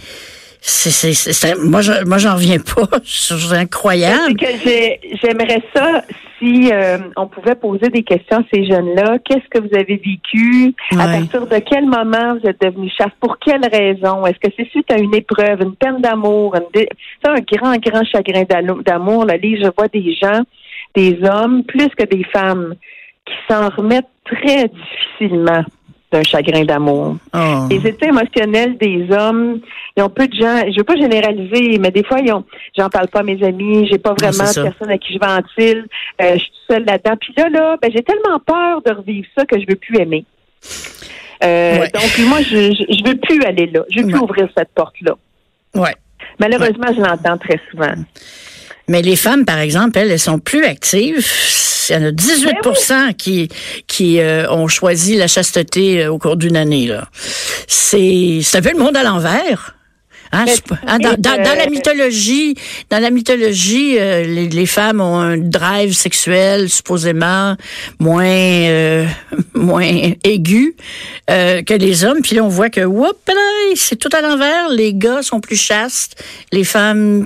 C'est, 0.62 0.90
c'est, 0.92 1.14
c'est- 1.14 1.34
c'est- 1.34 1.56
moi, 1.56 1.82
je, 1.82 2.04
moi, 2.06 2.18
j'en 2.18 2.34
reviens 2.36 2.60
pas. 2.60 2.88
C'est 3.06 3.54
incroyable. 3.54 4.34
C'est 4.40 4.46
que 4.46 4.52
j'ai- 4.64 5.00
j'aimerais 5.24 5.62
ça 5.74 6.04
si 6.39 6.72
euh, 6.72 6.98
on 7.17 7.27
pouvait 7.27 7.55
poser 7.55 7.89
des 7.89 8.03
questions 8.03 8.38
à 8.38 8.43
ces 8.51 8.65
jeunes-là. 8.65 9.17
Qu'est-ce 9.24 9.48
que 9.50 9.60
vous 9.60 9.75
avez 9.75 9.98
vécu? 9.98 10.74
À 10.98 11.08
partir 11.08 11.46
de 11.46 11.60
quel 11.60 11.86
moment 11.86 12.36
vous 12.36 12.50
êtes 12.50 12.62
devenu 12.62 12.89
chasse? 12.89 13.12
Pour 13.19 13.38
quelle 13.38 13.65
raison? 13.72 14.25
Est-ce 14.25 14.39
que 14.39 14.53
c'est 14.58 14.69
suite 14.69 14.91
à 14.91 14.98
une 14.98 15.13
épreuve, 15.13 15.62
une 15.62 15.75
peine 15.75 16.01
d'amour, 16.01 16.55
une 16.55 16.86
c'est 17.22 17.29
un 17.29 17.36
grand, 17.36 17.77
grand 17.77 18.03
chagrin 18.05 18.43
d'amour? 18.86 19.25
Là, 19.25 19.36
je 19.41 19.69
vois 19.77 19.88
des 19.88 20.15
gens, 20.15 20.41
des 20.96 21.19
hommes, 21.24 21.63
plus 21.63 21.89
que 21.89 22.05
des 22.05 22.24
femmes, 22.25 22.75
qui 23.25 23.34
s'en 23.48 23.69
remettent 23.69 24.05
très 24.25 24.69
difficilement 24.69 25.63
d'un 26.12 26.24
chagrin 26.24 26.63
d'amour. 26.66 27.18
Oh. 27.34 27.68
Les 27.70 27.86
états 27.88 28.08
émotionnels 28.08 28.78
des 28.78 29.06
hommes, 29.12 29.60
ils 29.96 30.01
ont 30.04 30.10
peu 30.10 30.28
de 30.28 30.34
gens, 30.34 30.63
je 30.72 30.78
veux 30.78 30.84
pas 30.84 30.96
généraliser, 30.96 31.78
mais 31.80 31.92
des 31.92 32.04
fois, 32.04 32.20
ils 32.20 32.32
ont, 32.34 32.44
j'en 32.78 32.89
parle 32.89 33.08
pas 33.10 33.20
à 33.20 33.24
mes 33.24 33.44
amis, 33.44 33.88
j'ai 33.92 34.00
pas 34.00 34.13
vraiment 34.13 34.46
c'est 34.46 34.54
ça. 34.54 34.63
de 34.63 34.70
personne 34.70 34.89
à 34.89 34.98
qui 34.98 35.13
je 35.13 35.20
ventile, 35.20 35.86
euh, 36.22 36.34
je 36.34 36.39
suis 36.39 36.51
seule 36.68 36.86
là-dedans. 36.86 37.16
Puis 37.22 37.34
là, 37.38 37.50
là, 37.50 37.78
ben, 37.82 37.92
j'ai 37.94 38.01
tellement 38.01 38.39
peur 38.39 38.82
de 38.86 38.92
revivre 38.92 39.28
ça 39.38 39.46
que 39.46 39.60
je 39.60 39.66
veux 39.70 39.75
plus 39.75 39.98
aimer. 40.00 40.25
Euh, 41.44 41.80
Ouais. 41.80 41.89
Donc, 41.94 42.28
moi, 42.28 42.42
je, 42.42 42.74
je, 42.74 42.84
je 42.98 43.08
veux 43.10 43.16
plus 43.18 43.42
aller 43.44 43.68
là. 43.68 43.82
Je 43.89 44.01
veux 44.01 44.08
plus 44.08 44.18
ouvrir 44.20 44.50
cette 44.58 44.70
porte-là. 44.75 45.13
Ouais. 45.75 45.96
Malheureusement, 46.39 46.88
je 46.96 47.01
l'entends 47.01 47.38
très 47.38 47.60
souvent. 47.72 47.94
Mais 48.88 49.01
les 49.01 49.16
femmes, 49.16 49.46
par 49.46 49.60
exemple, 49.60 49.98
elles, 50.00 50.12
elles 50.12 50.20
sont 50.20 50.39
plus 50.39 50.66
actives. 50.66 51.20
Il 51.89 51.93
y 51.93 52.00
en 52.00 52.03
a 52.05 52.12
18 52.12 52.55
Ben 52.63 53.13
qui, 53.13 53.50
qui 53.88 54.19
euh, 54.19 54.50
ont 54.51 54.67
choisi 54.67 55.15
la 55.15 55.27
chasteté 55.27 56.03
euh, 56.03 56.12
au 56.12 56.17
cours 56.17 56.38
d'une 56.38 56.55
année. 56.58 56.88
Là. 56.88 57.08
C'est, 57.67 58.41
un 58.53 58.62
peu 58.62 58.72
le 58.72 58.79
monde 58.79 58.96
à 58.98 59.03
l'envers. 59.03 59.75
Hein, 60.31 60.46
pas- 60.67 60.77
hein, 60.86 61.00
dans, 61.00 61.15
dans- 61.17 61.38
dans 61.41 61.55
la 61.58 61.65
euh, 61.65 61.69
mythologie, 61.72 62.53
dans 62.91 63.00
la 63.00 63.10
mythologie, 63.10 63.98
euh, 63.98 64.24
les, 64.24 64.48
les 64.48 64.65
femmes 64.67 65.01
ont 65.01 65.17
un 65.17 65.38
drive 65.38 65.93
sexuel 65.96 66.69
supposément 66.69 67.55
moins 67.98 68.27
euh, 68.27 69.08
moins 69.55 69.89
aigu 70.24 70.75
euh, 71.31 71.63
que 71.63 71.74
les 71.74 72.03
hommes. 72.03 72.22
Puis 72.22 72.36
là, 72.36 72.43
on 72.43 72.48
voit 72.48 72.69
que, 72.69 72.81
whoop, 72.81 73.17
c'est 73.75 73.96
tout 73.96 74.10
à 74.15 74.22
l'envers. 74.22 74.69
Les 74.69 74.93
gars 74.93 75.24
sont 75.24 75.39
plus 75.39 75.60
chastes, 75.60 76.24
les 76.51 76.63
femmes 76.63 77.24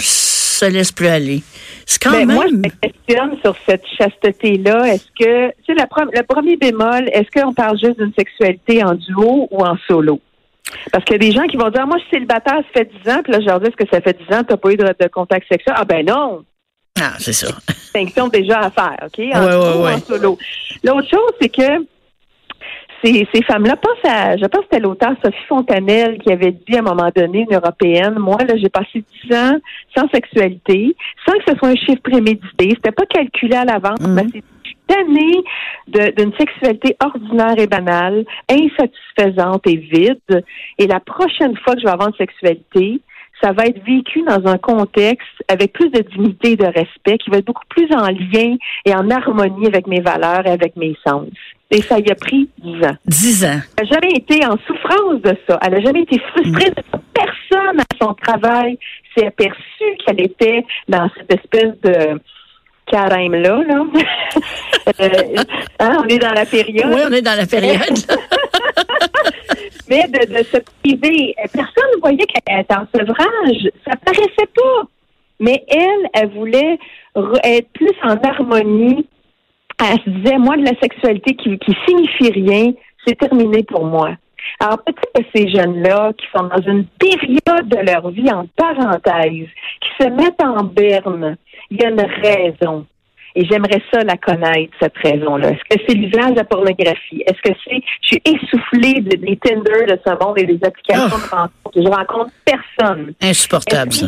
se 0.68 0.72
laissent 0.72 0.92
plus 0.92 1.08
aller. 1.08 1.44
C'est 1.86 2.02
quand 2.02 2.12
Ben, 2.12 2.26
même. 2.26 2.36
moi, 2.36 2.46
je 2.50 2.56
me 2.56 2.70
questionne 2.82 3.38
sur 3.42 3.56
cette 3.68 3.84
chasteté-là. 3.98 4.88
Est-ce 4.94 5.06
que, 5.20 5.48
tu 5.50 5.54
sais, 5.68 5.74
la 5.76 5.88
le 6.14 6.24
premier 6.24 6.56
bémol, 6.58 7.10
est-ce 7.12 7.30
qu'on 7.42 7.54
parle 7.54 7.78
juste 7.78 8.00
d'une 8.00 8.14
sexualité 8.18 8.84
en 8.84 8.96
duo 8.96 9.48
ou 9.52 9.64
en 9.66 9.76
solo? 9.88 10.20
Parce 10.92 11.04
qu'il 11.06 11.14
y 11.14 11.16
a 11.16 11.30
des 11.30 11.32
gens 11.32 11.44
qui 11.44 11.58
vont 11.58 11.70
dire, 11.70 11.86
moi, 11.86 11.98
je 11.98 12.04
suis 12.04 12.12
célibataire, 12.16 12.56
ça 12.74 12.80
fait 12.82 12.90
10 13.06 13.12
ans, 13.12 13.22
puis 13.24 13.34
là, 13.34 13.40
je 13.42 13.46
leur 13.46 13.60
dis, 13.60 13.68
est-ce 13.68 13.76
que 13.76 13.90
ça 13.92 14.02
fait 14.02 14.18
10 14.18 14.36
ans 14.36 14.42
que 14.42 14.48
tu 14.48 14.54
n'as 14.54 14.58
pas 14.58 14.72
eu 14.72 14.78
de, 14.78 14.84
de 15.04 15.08
contact 15.10 15.48
sexuel? 15.52 15.76
Ah, 15.78 15.86
ben 15.86 16.06
non! 16.06 16.44
Ah, 17.00 17.14
c'est 17.20 17.34
ça. 17.34 17.48
distinction 17.68 18.28
déjà 18.30 18.60
à 18.60 18.72
faire, 18.72 18.98
OK? 19.06 19.20
En 19.34 19.46
Ouais, 19.46 19.56
ouais, 19.56 19.78
ou 19.78 19.84
ouais. 19.84 19.94
en 19.94 20.00
solo. 20.00 20.38
L'autre 20.84 21.10
chose, 21.10 21.32
c'est 21.42 21.50
que 21.50 21.86
ces, 23.04 23.28
ces 23.34 23.44
femmes-là, 23.44 23.76
pense 23.76 24.12
à, 24.12 24.38
je 24.38 24.46
pense 24.46 24.62
que 24.62 24.68
c'était 24.72 24.82
l'auteur 24.82 25.14
Sophie 25.24 25.46
Fontanelle 25.48 26.18
qui 26.20 26.32
avait 26.32 26.52
dit 26.52 26.76
à 26.76 26.80
un 26.80 26.84
moment 26.84 27.10
donné, 27.16 27.46
une 27.50 27.56
européenne, 27.56 28.16
moi, 28.18 28.38
là, 28.48 28.56
j'ai 28.58 28.70
passé 28.70 29.04
10 29.30 29.36
ans 29.36 29.58
sans 29.96 30.08
sexualité, 30.10 30.96
sans 31.28 31.34
que 31.34 31.44
ce 31.48 31.56
soit 31.58 31.70
un 31.70 31.76
chiffre 31.76 32.02
prémédité, 32.02 32.70
c'était 32.70 32.92
pas 32.92 33.06
calculé 33.06 33.56
à 33.56 33.66
l'avance, 33.66 34.00
Mhm. 34.02 34.14
mais 34.16 34.24
c'est 34.32 34.44
année 35.00 35.44
d'une 36.16 36.34
sexualité 36.38 36.96
ordinaire 37.04 37.58
et 37.58 37.68
banale, 37.68 38.26
insatisfaisante 38.50 39.66
et 39.68 39.78
vide. 39.78 40.44
Et 40.78 40.88
la 40.88 41.00
prochaine 41.00 41.58
fois 41.58 41.74
que 41.74 41.80
je 41.82 41.86
vais 41.86 41.92
avoir 41.92 42.10
une 42.10 42.16
sexualité, 42.16 43.00
ça 43.42 43.52
va 43.52 43.66
être 43.66 43.84
vécu 43.84 44.22
dans 44.22 44.46
un 44.48 44.58
contexte 44.58 45.44
avec 45.50 45.74
plus 45.74 45.90
de 45.90 46.02
dignité 46.02 46.52
et 46.52 46.56
de 46.56 46.66
respect, 46.66 47.18
qui 47.18 47.30
va 47.30 47.38
être 47.38 47.46
beaucoup 47.46 47.66
plus 47.70 47.88
en 47.94 48.08
lien 48.08 48.56
et 48.86 48.94
en 48.96 49.10
harmonie 49.10 49.68
avec 49.68 49.88
mes 49.88 50.00
valeurs 50.00 50.46
et 50.46 50.52
avec 50.52 50.76
mes 50.78 50.96
sens. 51.06 51.28
Et 51.76 51.82
ça 51.82 51.98
y 52.00 52.12
a 52.12 52.16
pris 52.16 52.48
10 52.60 52.86
ans. 52.86 52.96
Dix 53.08 53.44
ans. 53.46 53.60
Elle 53.78 53.88
n'a 53.88 53.94
jamais 53.96 54.14
été 54.16 54.46
en 54.46 54.56
souffrance 54.68 55.22
de 55.24 55.36
ça. 55.48 55.58
Elle 55.66 55.72
n'a 55.74 55.82
jamais 55.82 56.02
été 56.04 56.20
frustrée 56.20 56.70
de 56.70 56.84
ça. 56.92 57.00
Personne 57.14 57.80
à 57.80 57.84
son 58.00 58.14
travail 58.14 58.78
s'est 59.18 59.26
aperçu 59.26 59.84
qu'elle 60.06 60.22
était 60.22 60.64
dans 60.88 61.10
cette 61.18 61.34
espèce 61.34 61.74
de 61.84 62.20
carême-là. 62.92 63.62
Là. 63.68 63.86
Euh, 65.00 65.08
hein, 65.80 65.98
on 66.04 66.08
est 66.10 66.18
dans 66.20 66.34
la 66.34 66.46
période. 66.46 66.92
Oui, 66.94 67.02
on 67.10 67.14
est 67.14 67.22
dans 67.22 67.38
la 67.38 67.46
période. 67.46 67.80
Mais 69.90 70.04
de, 70.10 70.38
de 70.38 70.44
se 70.44 70.58
priver, 70.84 71.34
personne 71.54 71.90
ne 71.96 72.02
voyait 72.02 72.26
qu'elle 72.26 72.60
était 72.62 72.76
en 72.76 72.86
sevrage. 72.94 73.70
Ça 73.88 73.96
paraissait 74.04 74.50
pas. 74.54 74.82
Mais 75.40 75.64
elle, 75.70 76.10
elle 76.14 76.30
voulait 76.32 76.78
re- 77.16 77.40
être 77.46 77.70
plus 77.74 77.94
en 78.04 78.18
harmonie. 78.18 79.08
Elle 79.80 80.00
se 80.04 80.10
disait, 80.10 80.38
moi, 80.38 80.56
de 80.58 80.64
la 80.64 80.80
sexualité 80.82 81.36
qui, 81.36 81.58
qui 81.60 81.76
signifie 81.88 82.32
rien, 82.32 82.72
c'est 83.06 83.18
terminé 83.18 83.64
pour 83.64 83.86
moi. 83.86 84.12
Alors 84.60 84.78
peut-être 84.84 85.02
que 85.16 85.24
ces 85.36 85.50
jeunes-là 85.50 86.12
qui 86.18 86.26
sont 86.36 86.44
dans 86.44 86.62
une 86.70 86.86
période 87.00 87.68
de 87.70 87.78
leur 87.92 88.10
vie 88.12 88.30
en 88.32 88.46
parenthèse, 88.58 89.48
qui 89.82 89.90
se 90.04 90.10
mettent 90.10 90.42
en 90.44 90.64
berne, 90.66 91.38
il 91.72 91.82
y 91.82 91.86
a 91.86 91.90
une 91.90 92.02
raison. 92.22 92.86
Et 93.36 93.46
j'aimerais 93.46 93.82
ça 93.92 94.04
la 94.04 94.16
connaître, 94.16 94.72
cette 94.80 94.96
raison-là. 95.04 95.50
Est-ce 95.52 95.76
que 95.78 95.84
c'est 95.88 95.96
l'usage 95.96 96.32
de 96.32 96.36
la 96.36 96.44
pornographie? 96.44 97.24
Est-ce 97.26 97.42
que 97.52 97.58
c'est, 97.68 97.82
je 98.02 98.08
suis 98.10 98.22
essoufflée 98.26 99.02
de- 99.02 99.16
des 99.18 99.38
Tinder 99.38 99.86
de 99.88 100.00
ce 100.06 100.24
monde 100.24 100.38
et 100.38 100.46
des 100.46 100.60
applications 100.64 101.08
de 101.08 101.32
rencontre. 101.36 101.52
Je 101.76 101.82
rencontre 101.90 102.32
personne. 102.46 103.14
Insupportable, 103.22 103.92
ça. 103.92 104.08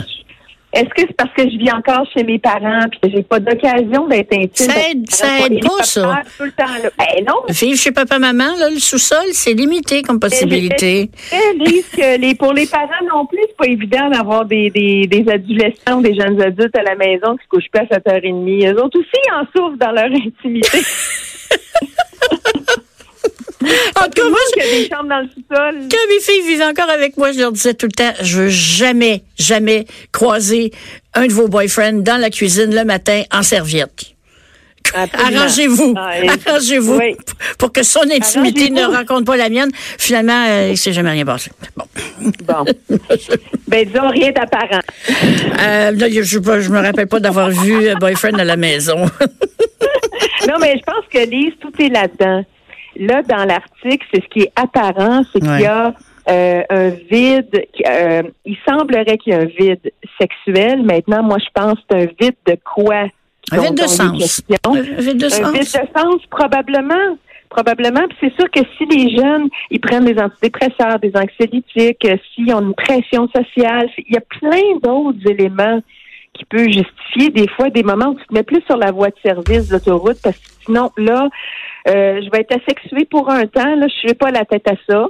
Est-ce 0.75 0.89
que 0.89 1.01
c'est 1.08 1.15
parce 1.15 1.32
que 1.34 1.44
je 1.44 1.58
vis 1.58 1.72
encore 1.72 2.05
chez 2.13 2.24
mes 2.24 2.38
parents 2.38 2.82
puis 2.91 3.00
que 3.01 3.10
j'ai 3.15 3.24
pas 3.24 3.39
d'occasion 3.39 4.08
d'être 4.08 4.34
intime? 4.34 4.70
Ça 4.70 4.89
aide- 4.91 5.10
ça 5.10 5.27
aide 5.46 5.62
pas, 5.62 5.84
ça. 5.84 6.22
Tout 6.38 6.44
le 6.44 6.51
temps, 6.51 6.65
là. 6.84 6.89
Ben 6.98 7.25
non. 7.25 7.36
Vivre 7.50 7.79
chez 7.79 7.91
papa-maman, 7.91 8.55
là, 8.60 8.70
le 8.70 8.79
sous-sol, 8.79 9.25
c'est 9.32 9.53
limité 9.53 10.01
comme 10.01 10.20
possibilité. 10.20 11.10
Que 11.32 12.17
les, 12.20 12.36
pour 12.36 12.53
les 12.53 12.67
parents 12.67 12.89
non 13.13 13.25
plus, 13.25 13.39
c'est 13.48 13.58
pas 13.58 13.67
évident 13.67 14.10
d'avoir 14.10 14.46
des, 14.46 14.70
des, 14.70 15.08
des 15.08 15.32
adolescents 15.32 16.01
des 16.01 16.13
jeunes 16.13 16.41
adultes 16.41 16.75
à 16.77 16.84
la 16.84 16.96
maison 16.96 17.36
qui 17.38 17.44
se 17.44 17.50
couchent 17.50 17.72
pas 17.72 17.82
à 17.82 17.86
7h30. 18.00 18.74
Eux 18.74 18.84
autres 18.84 19.00
aussi 19.00 19.32
en 19.34 19.46
souffrent 19.55 19.77
dans 19.77 19.91
leur 19.91 20.05
intimité. 20.12 20.79
En 23.63 24.03
tout 24.05 24.21
cas, 24.21 24.29
moi, 24.29 24.38
Il 24.57 24.63
y 24.63 24.65
a 24.65 24.69
des 24.83 24.89
chambres 24.89 25.09
dans 25.09 25.19
le 25.21 25.27
sous-sol. 25.27 25.75
quand 25.89 26.13
mes 26.13 26.19
filles 26.21 26.41
vivaient 26.47 26.65
encore 26.65 26.89
avec 26.89 27.17
moi, 27.17 27.31
je 27.31 27.39
leur 27.39 27.51
disais 27.51 27.74
tout 27.74 27.85
le 27.88 27.91
temps, 27.93 28.12
je 28.21 28.41
veux 28.41 28.50
jamais, 28.50 29.24
jamais 29.39 29.85
croiser 30.12 30.71
un 31.13 31.27
de 31.27 31.33
vos 31.33 31.47
boyfriends 31.47 31.93
dans 32.01 32.19
la 32.19 32.29
cuisine 32.29 32.74
le 32.75 32.83
matin 32.83 33.24
en 33.31 33.43
serviette. 33.43 34.07
Arrangez-vous, 34.93 35.95
Ah, 35.97 36.12
arrangez-vous 36.47 36.97
Oui. 36.97 37.15
pour 37.57 37.71
que 37.74 37.81
son 37.81 38.01
intimité 38.12 38.69
ne 38.69 38.83
rencontre 38.85 39.25
pas 39.25 39.35
la 39.35 39.50
mienne. 39.50 39.71
Finalement, 39.97 40.45
euh, 40.47 40.69
il 40.71 40.77
s'est 40.77 40.93
jamais 40.93 41.09
rien 41.12 41.25
passé. 41.25 41.50
Bon. 41.75 41.85
Bon. 42.43 42.65
ben, 43.67 43.85
disons 43.88 44.09
rien 44.09 44.31
d'apparent. 44.31 44.81
Euh, 45.59 45.91
je, 45.97 46.21
je, 46.21 46.39
je 46.62 46.69
me 46.69 46.79
rappelle 46.79 47.07
pas 47.07 47.19
d'avoir 47.19 47.50
vu 47.50 47.89
un 47.89 47.95
boyfriend 47.95 48.38
à 48.38 48.43
la 48.43 48.57
maison. 48.57 49.05
Non, 50.47 50.55
mais 50.62 50.75
je 50.77 50.83
pense 50.85 51.05
que 51.12 51.27
Lise, 51.29 51.53
tout 51.59 51.71
est 51.81 51.89
là-dedans. 51.89 52.45
Là, 52.98 53.22
dans 53.24 53.46
l'article, 53.46 54.06
c'est 54.14 54.24
ce 54.24 54.28
qui 54.30 54.42
est 54.42 54.52
apparent, 54.56 55.24
c'est 55.32 55.40
qu'il 55.40 55.60
y 55.60 55.66
a 55.66 55.94
euh, 56.30 56.64
un 56.70 56.90
vide. 56.90 57.66
euh, 57.88 58.24
il 58.46 58.58
semblerait 58.68 59.18
qu'il 59.18 59.34
y 59.34 59.36
ait 59.36 59.42
un 59.42 59.46
vide 59.46 59.92
sexuel. 60.20 60.84
Maintenant, 60.84 61.24
moi, 61.24 61.38
je 61.40 61.50
pense 61.54 61.75
que 61.75 61.82
c'est 61.90 61.98
un 62.04 62.08
vide 62.20 62.36
de 62.48 62.58
quoi? 62.64 63.06
Un 63.52 63.62
vide 63.62 63.75
de 63.75 63.88
sens. 63.88 64.42
Un 64.66 64.82
vide 64.82 65.18
de 65.18 65.25
un 65.25 65.30
sens. 65.30 65.52
vide 65.52 65.62
de 65.62 66.00
sens, 66.00 66.22
probablement. 66.30 67.18
Probablement. 67.50 68.02
Puis 68.10 68.18
c'est 68.22 68.36
sûr 68.36 68.50
que 68.52 68.62
si 68.78 68.86
les 68.86 69.16
jeunes, 69.16 69.50
ils 69.70 69.80
prennent 69.80 70.06
des 70.06 70.20
antidépresseurs, 70.20 71.00
des 71.00 71.12
anxiolytiques, 71.16 72.04
euh, 72.06 72.18
s'ils 72.34 72.54
ont 72.54 72.62
une 72.62 72.74
pression 72.74 73.28
sociale, 73.28 73.88
il 73.98 74.14
y 74.14 74.18
a 74.18 74.22
plein 74.22 74.78
d'autres 74.84 75.30
éléments 75.30 75.80
qui 76.36 76.46
peuvent 76.46 76.68
justifier 76.68 77.30
des 77.30 77.48
fois 77.48 77.70
des 77.70 77.84
moments 77.84 78.10
où 78.10 78.15
tu 78.15 78.25
te 78.25 78.34
mets 78.34 78.44
plus 78.44 78.62
sur 78.65 78.77
la 78.77 78.92
voie 78.92 79.10
de 79.10 79.15
service 79.24 79.68
de 79.68 79.74
l'autoroute 79.74 80.18
parce 80.24 80.38
que 80.38 80.48
sinon, 80.65 80.92
là, 80.98 81.27
euh, 81.88 82.22
je 82.22 82.30
vais 82.32 82.42
être 82.42 82.56
asexuée 82.56 83.06
pour 83.06 83.30
un 83.30 83.46
temps, 83.48 83.75
là, 83.75 83.88
je 83.88 84.08
ne 84.08 84.13
pas 84.13 84.32
la 84.32 84.46
tête 84.46 84.68
à 84.68 84.75
ça. 84.88 85.08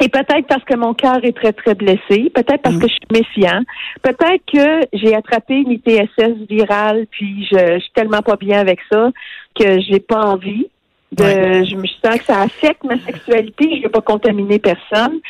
Et 0.00 0.08
peut-être 0.10 0.46
parce 0.46 0.62
que 0.64 0.76
mon 0.76 0.92
cœur 0.92 1.24
est 1.24 1.34
très, 1.34 1.54
très 1.54 1.74
blessé, 1.74 2.30
peut-être 2.34 2.60
parce 2.60 2.76
que 2.76 2.86
je 2.86 2.92
suis 2.92 3.08
méfiant, 3.10 3.62
peut-être 4.02 4.42
que 4.52 4.86
j'ai 4.92 5.14
attrapé 5.14 5.54
une 5.54 5.72
ITSS 5.72 6.46
virale, 6.50 7.06
puis 7.10 7.46
je, 7.50 7.56
je 7.56 7.78
suis 7.80 7.92
tellement 7.94 8.20
pas 8.20 8.36
bien 8.36 8.60
avec 8.60 8.80
ça 8.92 9.10
que 9.58 9.80
j'ai 9.80 10.00
pas 10.00 10.20
envie 10.20 10.66
de 11.12 11.22
Ouais. 11.22 11.64
je 11.64 11.76
me 11.76 11.86
sens 11.86 12.18
que 12.18 12.24
ça 12.24 12.42
affecte 12.42 12.84
ma 12.84 12.98
sexualité, 12.98 13.78
je 13.78 13.84
veux 13.84 13.88
pas 13.88 14.00
contaminer 14.00 14.58
personne. 14.58 15.20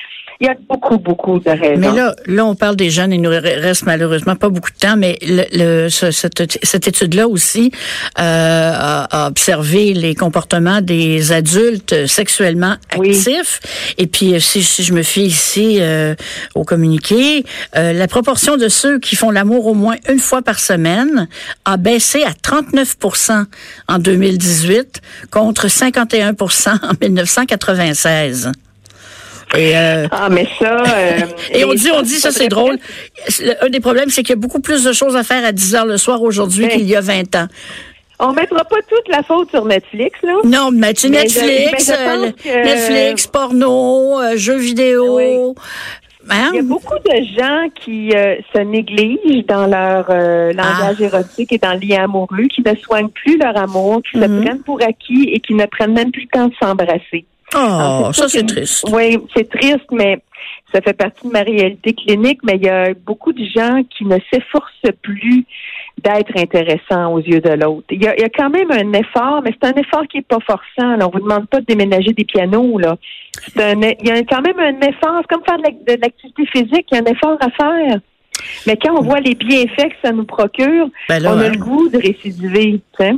Il 0.40 0.46
y 0.46 0.50
a 0.50 0.54
beaucoup, 0.68 0.98
beaucoup 0.98 1.38
de 1.38 1.48
raisons. 1.48 1.78
Mais 1.78 1.92
là, 1.92 2.14
là, 2.26 2.44
on 2.44 2.54
parle 2.54 2.76
des 2.76 2.90
jeunes, 2.90 3.10
il 3.12 3.22
nous 3.22 3.30
reste 3.30 3.84
malheureusement 3.86 4.36
pas 4.36 4.50
beaucoup 4.50 4.70
de 4.70 4.76
temps, 4.76 4.96
mais 4.96 5.18
le, 5.22 5.44
le- 5.52 5.88
ce- 5.88 6.10
cette, 6.10 6.58
cette 6.62 6.86
étude-là 6.88 7.26
aussi 7.26 7.70
euh, 8.18 8.70
a, 8.74 9.04
a 9.24 9.28
observé 9.28 9.94
les 9.94 10.14
comportements 10.14 10.82
des 10.82 11.32
adultes 11.32 12.06
sexuellement 12.06 12.74
Oui. 12.98 13.10
actifs. 13.16 13.60
Et 13.96 14.06
puis, 14.06 14.34
euh, 14.34 14.40
si, 14.40 14.62
si 14.62 14.82
je 14.82 14.92
me 14.92 15.02
fie 15.02 15.22
ici 15.24 15.78
euh, 15.80 16.14
au 16.54 16.64
communiqué, 16.64 17.46
euh, 17.76 17.94
la 17.94 18.06
proportion 18.06 18.58
de 18.58 18.68
ceux 18.68 18.98
qui 18.98 19.16
font 19.16 19.30
l'amour 19.30 19.66
au 19.66 19.74
moins 19.74 19.96
une 20.08 20.18
fois 20.18 20.42
par 20.42 20.58
semaine 20.58 21.28
a 21.64 21.78
baissé 21.78 22.24
à 22.24 22.32
39% 22.32 23.44
en 23.88 23.98
2018 23.98 25.00
contre 25.30 25.68
51% 25.68 26.68
en 26.84 26.92
1996. 27.00 28.52
Et 29.54 29.76
euh, 29.76 30.06
Ah, 30.10 30.28
mais 30.30 30.46
ça. 30.58 30.82
euh, 30.82 31.18
et 31.52 31.64
on 31.64 31.72
dit, 31.74 31.88
on 31.94 32.02
dit, 32.02 32.14
ça 32.18 32.30
c'est 32.32 32.48
drôle. 32.48 32.78
Le- 33.40 33.64
Un 33.64 33.68
des 33.70 33.80
problèmes, 33.80 34.10
c'est 34.10 34.22
qu'il 34.22 34.30
y 34.30 34.38
a 34.38 34.40
beaucoup 34.40 34.60
plus 34.60 34.82
de 34.84 34.92
choses 34.92 35.16
à 35.16 35.22
faire 35.22 35.44
à 35.44 35.52
10 35.52 35.74
heures 35.76 35.86
le 35.86 35.96
soir 35.98 36.22
aujourd'hui 36.22 36.64
Oui. 36.64 36.70
qu'il 36.70 36.86
y 36.86 36.96
a 36.96 37.00
20 37.00 37.34
ans. 37.36 37.46
On 38.18 38.32
mettra 38.32 38.64
pas 38.64 38.76
toute 38.88 39.08
la 39.08 39.22
faute 39.22 39.50
sur 39.50 39.64
Netflix, 39.66 40.18
là. 40.22 40.32
Non, 40.44 40.70
mais 40.72 40.94
tu 40.94 41.06
je- 41.06 41.12
Netflix, 41.12 41.90
mais 41.90 41.94
je 41.94 42.26
euh, 42.26 42.30
que- 42.32 42.64
Netflix, 42.64 43.26
porno, 43.26 44.18
jeux 44.36 44.56
vidéo. 44.56 45.16
Oui. 45.18 45.54
Hein? 46.28 46.50
Il 46.52 46.56
y 46.56 46.58
a 46.58 46.62
beaucoup 46.62 46.98
de 46.98 47.24
gens 47.38 47.68
qui 47.80 48.10
se 48.52 48.58
négligent 48.60 49.46
dans 49.46 49.66
leur 49.66 50.08
langage 50.54 50.96
Ah. 51.00 51.04
érotique 51.04 51.52
et 51.52 51.58
dans 51.58 51.74
le 51.74 51.86
lien 51.86 52.04
amoureux, 52.04 52.46
qui 52.52 52.62
ne 52.62 52.74
soignent 52.74 53.10
plus 53.10 53.38
leur 53.38 53.56
amour, 53.56 54.00
qui 54.10 54.18
Mhm. 54.18 54.22
se 54.24 54.42
prennent 54.42 54.62
pour 54.62 54.82
acquis 54.82 55.28
et 55.32 55.38
qui 55.38 55.54
ne 55.54 55.66
prennent 55.66 55.92
même 55.94 56.10
plus 56.10 56.22
le 56.22 56.28
temps 56.36 56.48
de 56.48 56.54
s'embrasser. 56.60 57.26
Oh, 57.54 58.10
ça 58.12 58.28
c'est 58.28 58.44
triste. 58.46 58.84
Oui, 58.92 59.18
c'est 59.34 59.48
triste, 59.48 59.86
mais 59.92 60.18
ça 60.72 60.80
fait 60.80 60.92
partie 60.92 61.26
de 61.26 61.32
ma 61.32 61.42
réalité 61.42 61.92
clinique, 61.94 62.40
mais 62.42 62.54
il 62.56 62.64
y 62.64 62.68
a 62.68 62.92
beaucoup 62.94 63.32
de 63.32 63.44
gens 63.54 63.82
qui 63.96 64.04
ne 64.04 64.18
s'efforcent 64.32 64.92
plus 65.02 65.44
d'être 66.02 66.36
intéressant 66.36 67.14
aux 67.14 67.20
yeux 67.20 67.40
de 67.40 67.50
l'autre. 67.50 67.86
Il 67.90 68.02
y, 68.02 68.08
a, 68.08 68.14
il 68.16 68.20
y 68.20 68.24
a 68.24 68.28
quand 68.28 68.50
même 68.50 68.70
un 68.70 68.92
effort, 68.98 69.40
mais 69.42 69.52
c'est 69.52 69.68
un 69.68 69.80
effort 69.80 70.02
qui 70.10 70.18
est 70.18 70.26
pas 70.26 70.40
forçant. 70.44 70.96
Là. 70.96 71.06
On 71.06 71.10
vous 71.10 71.20
demande 71.20 71.46
pas 71.48 71.60
de 71.60 71.66
déménager 71.66 72.12
des 72.12 72.24
pianos. 72.24 72.78
Là. 72.78 72.96
Un, 73.58 73.80
il 73.80 74.06
y 74.06 74.10
a 74.10 74.22
quand 74.24 74.42
même 74.42 74.58
un 74.58 74.80
effort. 74.86 75.20
C'est 75.22 75.34
comme 75.34 75.44
faire 75.44 75.56
de 75.58 75.62
l'ac- 75.62 75.84
de 75.96 76.02
l'activité 76.02 76.46
physique. 76.46 76.86
Il 76.92 76.96
y 76.96 76.98
a 76.98 77.02
un 77.02 77.06
effort 77.06 77.38
à 77.40 77.50
faire. 77.50 78.00
Mais 78.66 78.76
quand 78.76 78.94
on 78.98 79.02
voit 79.02 79.20
les 79.20 79.34
bienfaits 79.34 79.88
que 79.88 79.96
ça 80.04 80.12
nous 80.12 80.24
procure, 80.26 80.88
Ben 81.08 81.20
là, 81.22 81.32
on 81.34 81.38
a 81.38 81.44
hein. 81.46 81.48
le 81.52 81.58
goût 81.58 81.88
de 81.88 81.96
récidiver. 81.96 82.80
tu 82.98 83.04
sais. 83.06 83.12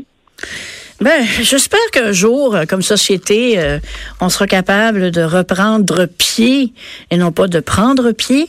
Ben, 1.00 1.22
j'espère 1.22 1.78
qu'un 1.92 2.10
jour, 2.10 2.56
euh, 2.56 2.64
comme 2.68 2.82
société, 2.82 3.56
euh, 3.56 3.78
on 4.20 4.28
sera 4.28 4.48
capable 4.48 5.12
de 5.12 5.22
reprendre 5.22 6.06
pied, 6.06 6.72
et 7.12 7.16
non 7.16 7.30
pas 7.30 7.46
de 7.46 7.60
prendre 7.60 8.10
pied, 8.10 8.48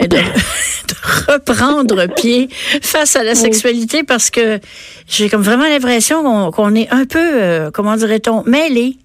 de, 0.00 0.06
de 0.08 1.32
reprendre 1.32 2.06
pied 2.14 2.48
face 2.82 3.16
à 3.16 3.24
la 3.24 3.34
sexualité, 3.34 4.02
parce 4.02 4.28
que 4.28 4.60
j'ai 5.08 5.30
comme 5.30 5.40
vraiment 5.40 5.64
l'impression 5.64 6.22
qu'on 6.22 6.50
qu'on 6.50 6.74
est 6.74 6.90
un 6.92 7.06
peu, 7.06 7.18
euh, 7.18 7.70
comment 7.70 7.96
dirait-on, 7.96 8.42
mêlé. 8.44 8.96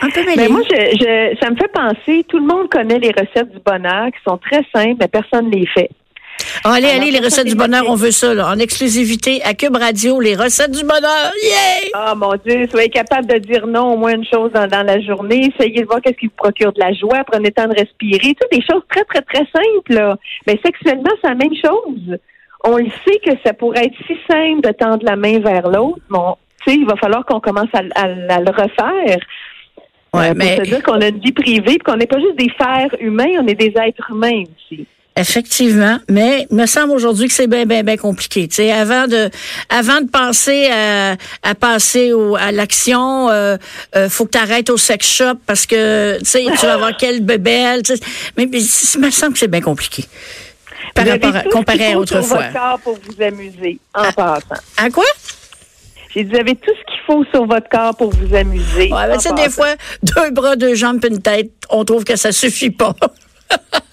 Un 0.00 0.08
peu 0.08 0.24
mêlé. 0.24 0.36
Mais 0.36 0.48
moi, 0.48 0.62
je, 0.70 0.76
je, 0.76 1.36
ça 1.42 1.50
me 1.50 1.56
fait 1.56 1.72
penser, 1.72 2.24
tout 2.26 2.38
le 2.38 2.46
monde 2.46 2.70
connaît 2.70 2.98
les 2.98 3.10
recettes 3.10 3.52
du 3.52 3.58
bonheur 3.58 4.06
qui 4.06 4.22
sont 4.26 4.38
très 4.38 4.64
simples, 4.74 4.96
mais 4.98 5.08
personne 5.08 5.50
ne 5.50 5.56
les 5.56 5.66
fait. 5.66 5.90
Ah, 6.64 6.72
allez, 6.74 6.86
Alors, 6.88 7.02
allez, 7.02 7.10
les 7.12 7.20
recettes 7.20 7.46
du 7.46 7.54
bonheur, 7.54 7.84
on 7.88 7.94
veut 7.94 8.10
ça, 8.10 8.34
là, 8.34 8.48
en 8.48 8.58
exclusivité 8.58 9.42
à 9.44 9.54
Cube 9.54 9.76
Radio, 9.76 10.20
les 10.20 10.34
recettes 10.34 10.70
du 10.72 10.82
bonheur. 10.84 11.32
Yeah! 11.42 11.90
Ah 11.94 12.14
mon 12.14 12.34
Dieu, 12.44 12.66
soyez 12.70 12.88
capable 12.90 13.26
de 13.26 13.38
dire 13.38 13.66
non 13.66 13.94
au 13.94 13.96
moins 13.96 14.14
une 14.14 14.24
chose 14.26 14.50
dans, 14.52 14.66
dans 14.66 14.82
la 14.84 15.00
journée. 15.00 15.50
Essayez 15.58 15.80
de 15.82 15.86
voir 15.86 16.00
qu'est-ce 16.00 16.16
qui 16.16 16.26
vous 16.26 16.32
procure 16.36 16.72
de 16.72 16.80
la 16.80 16.92
joie. 16.92 17.22
Prenez 17.30 17.48
le 17.48 17.52
temps 17.54 17.68
de 17.68 17.78
respirer. 17.78 18.34
Toutes 18.40 18.52
des 18.52 18.64
choses 18.70 18.82
très, 18.90 19.04
très, 19.04 19.22
très 19.22 19.46
simples. 19.54 19.92
Là. 19.94 20.16
Mais 20.46 20.58
sexuellement, 20.64 21.10
c'est 21.22 21.28
la 21.28 21.34
même 21.34 21.54
chose. 21.54 22.18
On 22.64 22.76
le 22.78 22.88
sait 23.06 23.18
que 23.24 23.30
ça 23.44 23.52
pourrait 23.52 23.86
être 23.86 23.96
si 24.06 24.14
simple 24.28 24.60
de 24.62 24.72
tendre 24.72 25.04
la 25.04 25.16
main 25.16 25.38
vers 25.38 25.68
l'autre. 25.68 25.98
Bon, 26.10 26.36
tu 26.64 26.72
sais, 26.72 26.78
il 26.78 26.86
va 26.86 26.96
falloir 26.96 27.24
qu'on 27.24 27.40
commence 27.40 27.68
à, 27.74 27.80
à- 27.94 28.34
à 28.34 28.40
le 28.40 28.50
refaire. 28.50 29.18
Ouais, 30.14 30.30
Euh, 30.30 30.32
mais- 30.34 30.56
Pour 30.56 30.64
se 30.64 30.70
dire 30.70 30.82
qu'on 30.82 31.00
a 31.00 31.08
une 31.08 31.20
vie 31.20 31.32
privée, 31.32 31.78
qu'on 31.78 31.96
n'est 31.96 32.06
pas 32.06 32.18
juste 32.18 32.36
des 32.36 32.50
fers 32.58 32.88
humains, 33.00 33.32
on 33.40 33.46
est 33.46 33.54
des 33.54 33.72
êtres 33.80 34.10
humains 34.10 34.42
aussi. 34.56 34.86
Effectivement, 35.18 35.98
mais 36.10 36.46
il 36.50 36.56
me 36.56 36.66
semble 36.66 36.92
aujourd'hui 36.92 37.26
que 37.28 37.32
c'est 37.32 37.46
bien, 37.46 37.64
bien, 37.64 37.82
bien 37.82 37.96
compliqué. 37.96 38.46
Tu 38.48 38.56
sais, 38.56 38.70
avant 38.70 39.06
de, 39.06 39.30
avant 39.70 40.02
de 40.02 40.08
penser 40.10 40.68
à, 40.70 41.16
à 41.42 41.54
passer 41.54 42.12
au, 42.12 42.36
à 42.36 42.52
l'action, 42.52 43.30
euh, 43.30 43.56
euh, 43.96 44.10
faut 44.10 44.26
que 44.26 44.32
tu 44.32 44.38
arrêtes 44.38 44.68
au 44.68 44.76
sex 44.76 45.06
shop 45.06 45.36
parce 45.46 45.64
que, 45.64 46.18
tu 46.22 46.66
vas 46.66 46.74
avoir 46.74 46.94
quelle 46.98 47.22
bébelle. 47.22 47.80
Mais, 48.36 48.46
mais 48.46 48.60
il 48.60 49.00
me 49.00 49.10
semble 49.10 49.32
que 49.32 49.38
c'est 49.38 49.48
bien 49.48 49.62
compliqué. 49.62 50.04
Par 50.94 51.04
Vous 51.04 51.10
avez 51.10 51.24
rapport 51.26 51.28
à- 51.28 51.32
tout 51.32 51.38
ce 51.38 51.42
qu'il 51.44 51.52
comparé 51.52 51.78
à 51.86 51.92
faut 51.94 52.06
sur 52.06 52.16
autrefois. 52.18 52.36
votre 52.42 52.52
corps 52.52 52.80
pour 52.80 52.98
vous 53.02 53.22
amuser, 53.22 53.78
en 53.94 54.12
passant. 54.12 54.62
À 54.76 54.90
quoi? 54.90 55.04
J'ai 56.14 56.24
dit, 56.24 56.30
vous 56.32 56.38
avez 56.40 56.54
tout 56.56 56.70
ce 56.70 56.92
qu'il 56.92 57.00
faut 57.06 57.24
sur 57.32 57.46
votre 57.46 57.68
corps 57.70 57.96
pour 57.96 58.10
vous 58.10 58.34
amuser. 58.34 58.90
Ouais, 58.92 59.06
mais 59.08 59.14
en 59.14 59.18
tu 59.18 59.28
sais, 59.28 59.34
des 59.34 59.48
fois, 59.50 59.74
deux 60.02 60.30
bras, 60.30 60.56
deux 60.56 60.74
jambes, 60.74 61.02
une 61.08 61.22
tête, 61.22 61.50
on 61.70 61.84
trouve 61.86 62.04
que 62.04 62.16
ça 62.16 62.32
suffit 62.32 62.70
pas. 62.70 62.94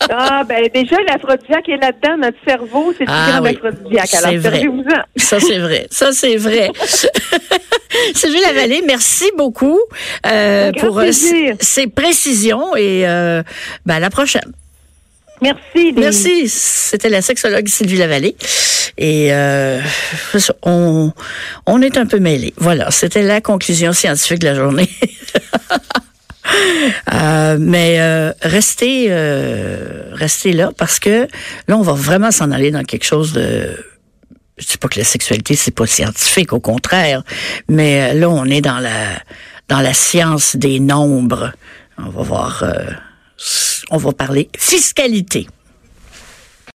Ah, 0.09 0.43
ben 0.47 0.67
déjà, 0.73 0.97
l'aphrodisiaque 1.07 1.69
est 1.69 1.77
là-dedans. 1.77 2.17
Notre 2.17 2.37
cerveau, 2.45 2.93
c'est 2.97 3.05
Ah 3.07 3.39
du 3.39 3.47
oui, 3.47 3.55
aphrodisiaque. 3.55 4.13
Alors, 4.15 4.41
servez-vous-en. 4.41 5.01
Ça, 5.15 5.39
c'est 5.39 5.59
vrai. 5.59 5.87
Ça, 5.89 6.11
c'est 6.11 6.35
vrai. 6.35 6.69
Sylvie 8.15 8.41
Lavallée, 8.41 8.83
merci 8.85 9.31
beaucoup 9.37 9.79
euh, 10.27 10.71
pour 10.73 10.99
euh, 10.99 11.11
ces 11.11 11.87
précisions 11.87 12.75
et 12.75 13.07
euh, 13.07 13.43
ben, 13.85 13.95
à 13.95 13.99
la 13.99 14.09
prochaine. 14.09 14.51
Merci. 15.41 15.61
les- 15.75 15.91
Merci. 15.93 16.49
C'était 16.49 17.09
la 17.09 17.21
sexologue 17.21 17.67
Sylvie 17.67 17.97
Lavallée. 17.97 18.35
Et 18.97 19.33
euh, 19.33 19.79
on, 20.63 21.11
on 21.65 21.81
est 21.81 21.97
un 21.97 22.05
peu 22.05 22.19
mêlés. 22.19 22.53
Voilà, 22.57 22.91
c'était 22.91 23.23
la 23.23 23.41
conclusion 23.41 23.93
scientifique 23.93 24.39
de 24.39 24.47
la 24.47 24.55
journée. 24.55 24.89
Euh, 27.13 27.57
mais 27.59 27.99
euh, 27.99 28.33
restez, 28.41 29.07
euh, 29.09 30.11
restez 30.13 30.51
là 30.53 30.71
parce 30.77 30.99
que 30.99 31.27
là, 31.67 31.77
on 31.77 31.81
va 31.81 31.93
vraiment 31.93 32.31
s'en 32.31 32.51
aller 32.51 32.71
dans 32.71 32.83
quelque 32.83 33.05
chose 33.05 33.33
de. 33.33 33.69
Je 34.57 34.67
dis 34.67 34.77
pas 34.77 34.87
que 34.87 34.99
la 34.99 35.05
sexualité 35.05 35.55
c'est 35.55 35.71
pas 35.71 35.87
scientifique, 35.87 36.53
au 36.53 36.59
contraire, 36.59 37.23
mais 37.69 38.11
euh, 38.11 38.19
là, 38.19 38.29
on 38.29 38.45
est 38.45 38.61
dans 38.61 38.79
la 38.79 38.91
dans 39.69 39.79
la 39.79 39.93
science 39.93 40.55
des 40.55 40.79
nombres. 40.79 41.53
On 41.97 42.09
va 42.09 42.23
voir. 42.23 42.63
euh, 42.63 42.91
on 43.89 43.97
va 43.97 44.11
parler 44.13 44.49
fiscalité. 44.57 45.47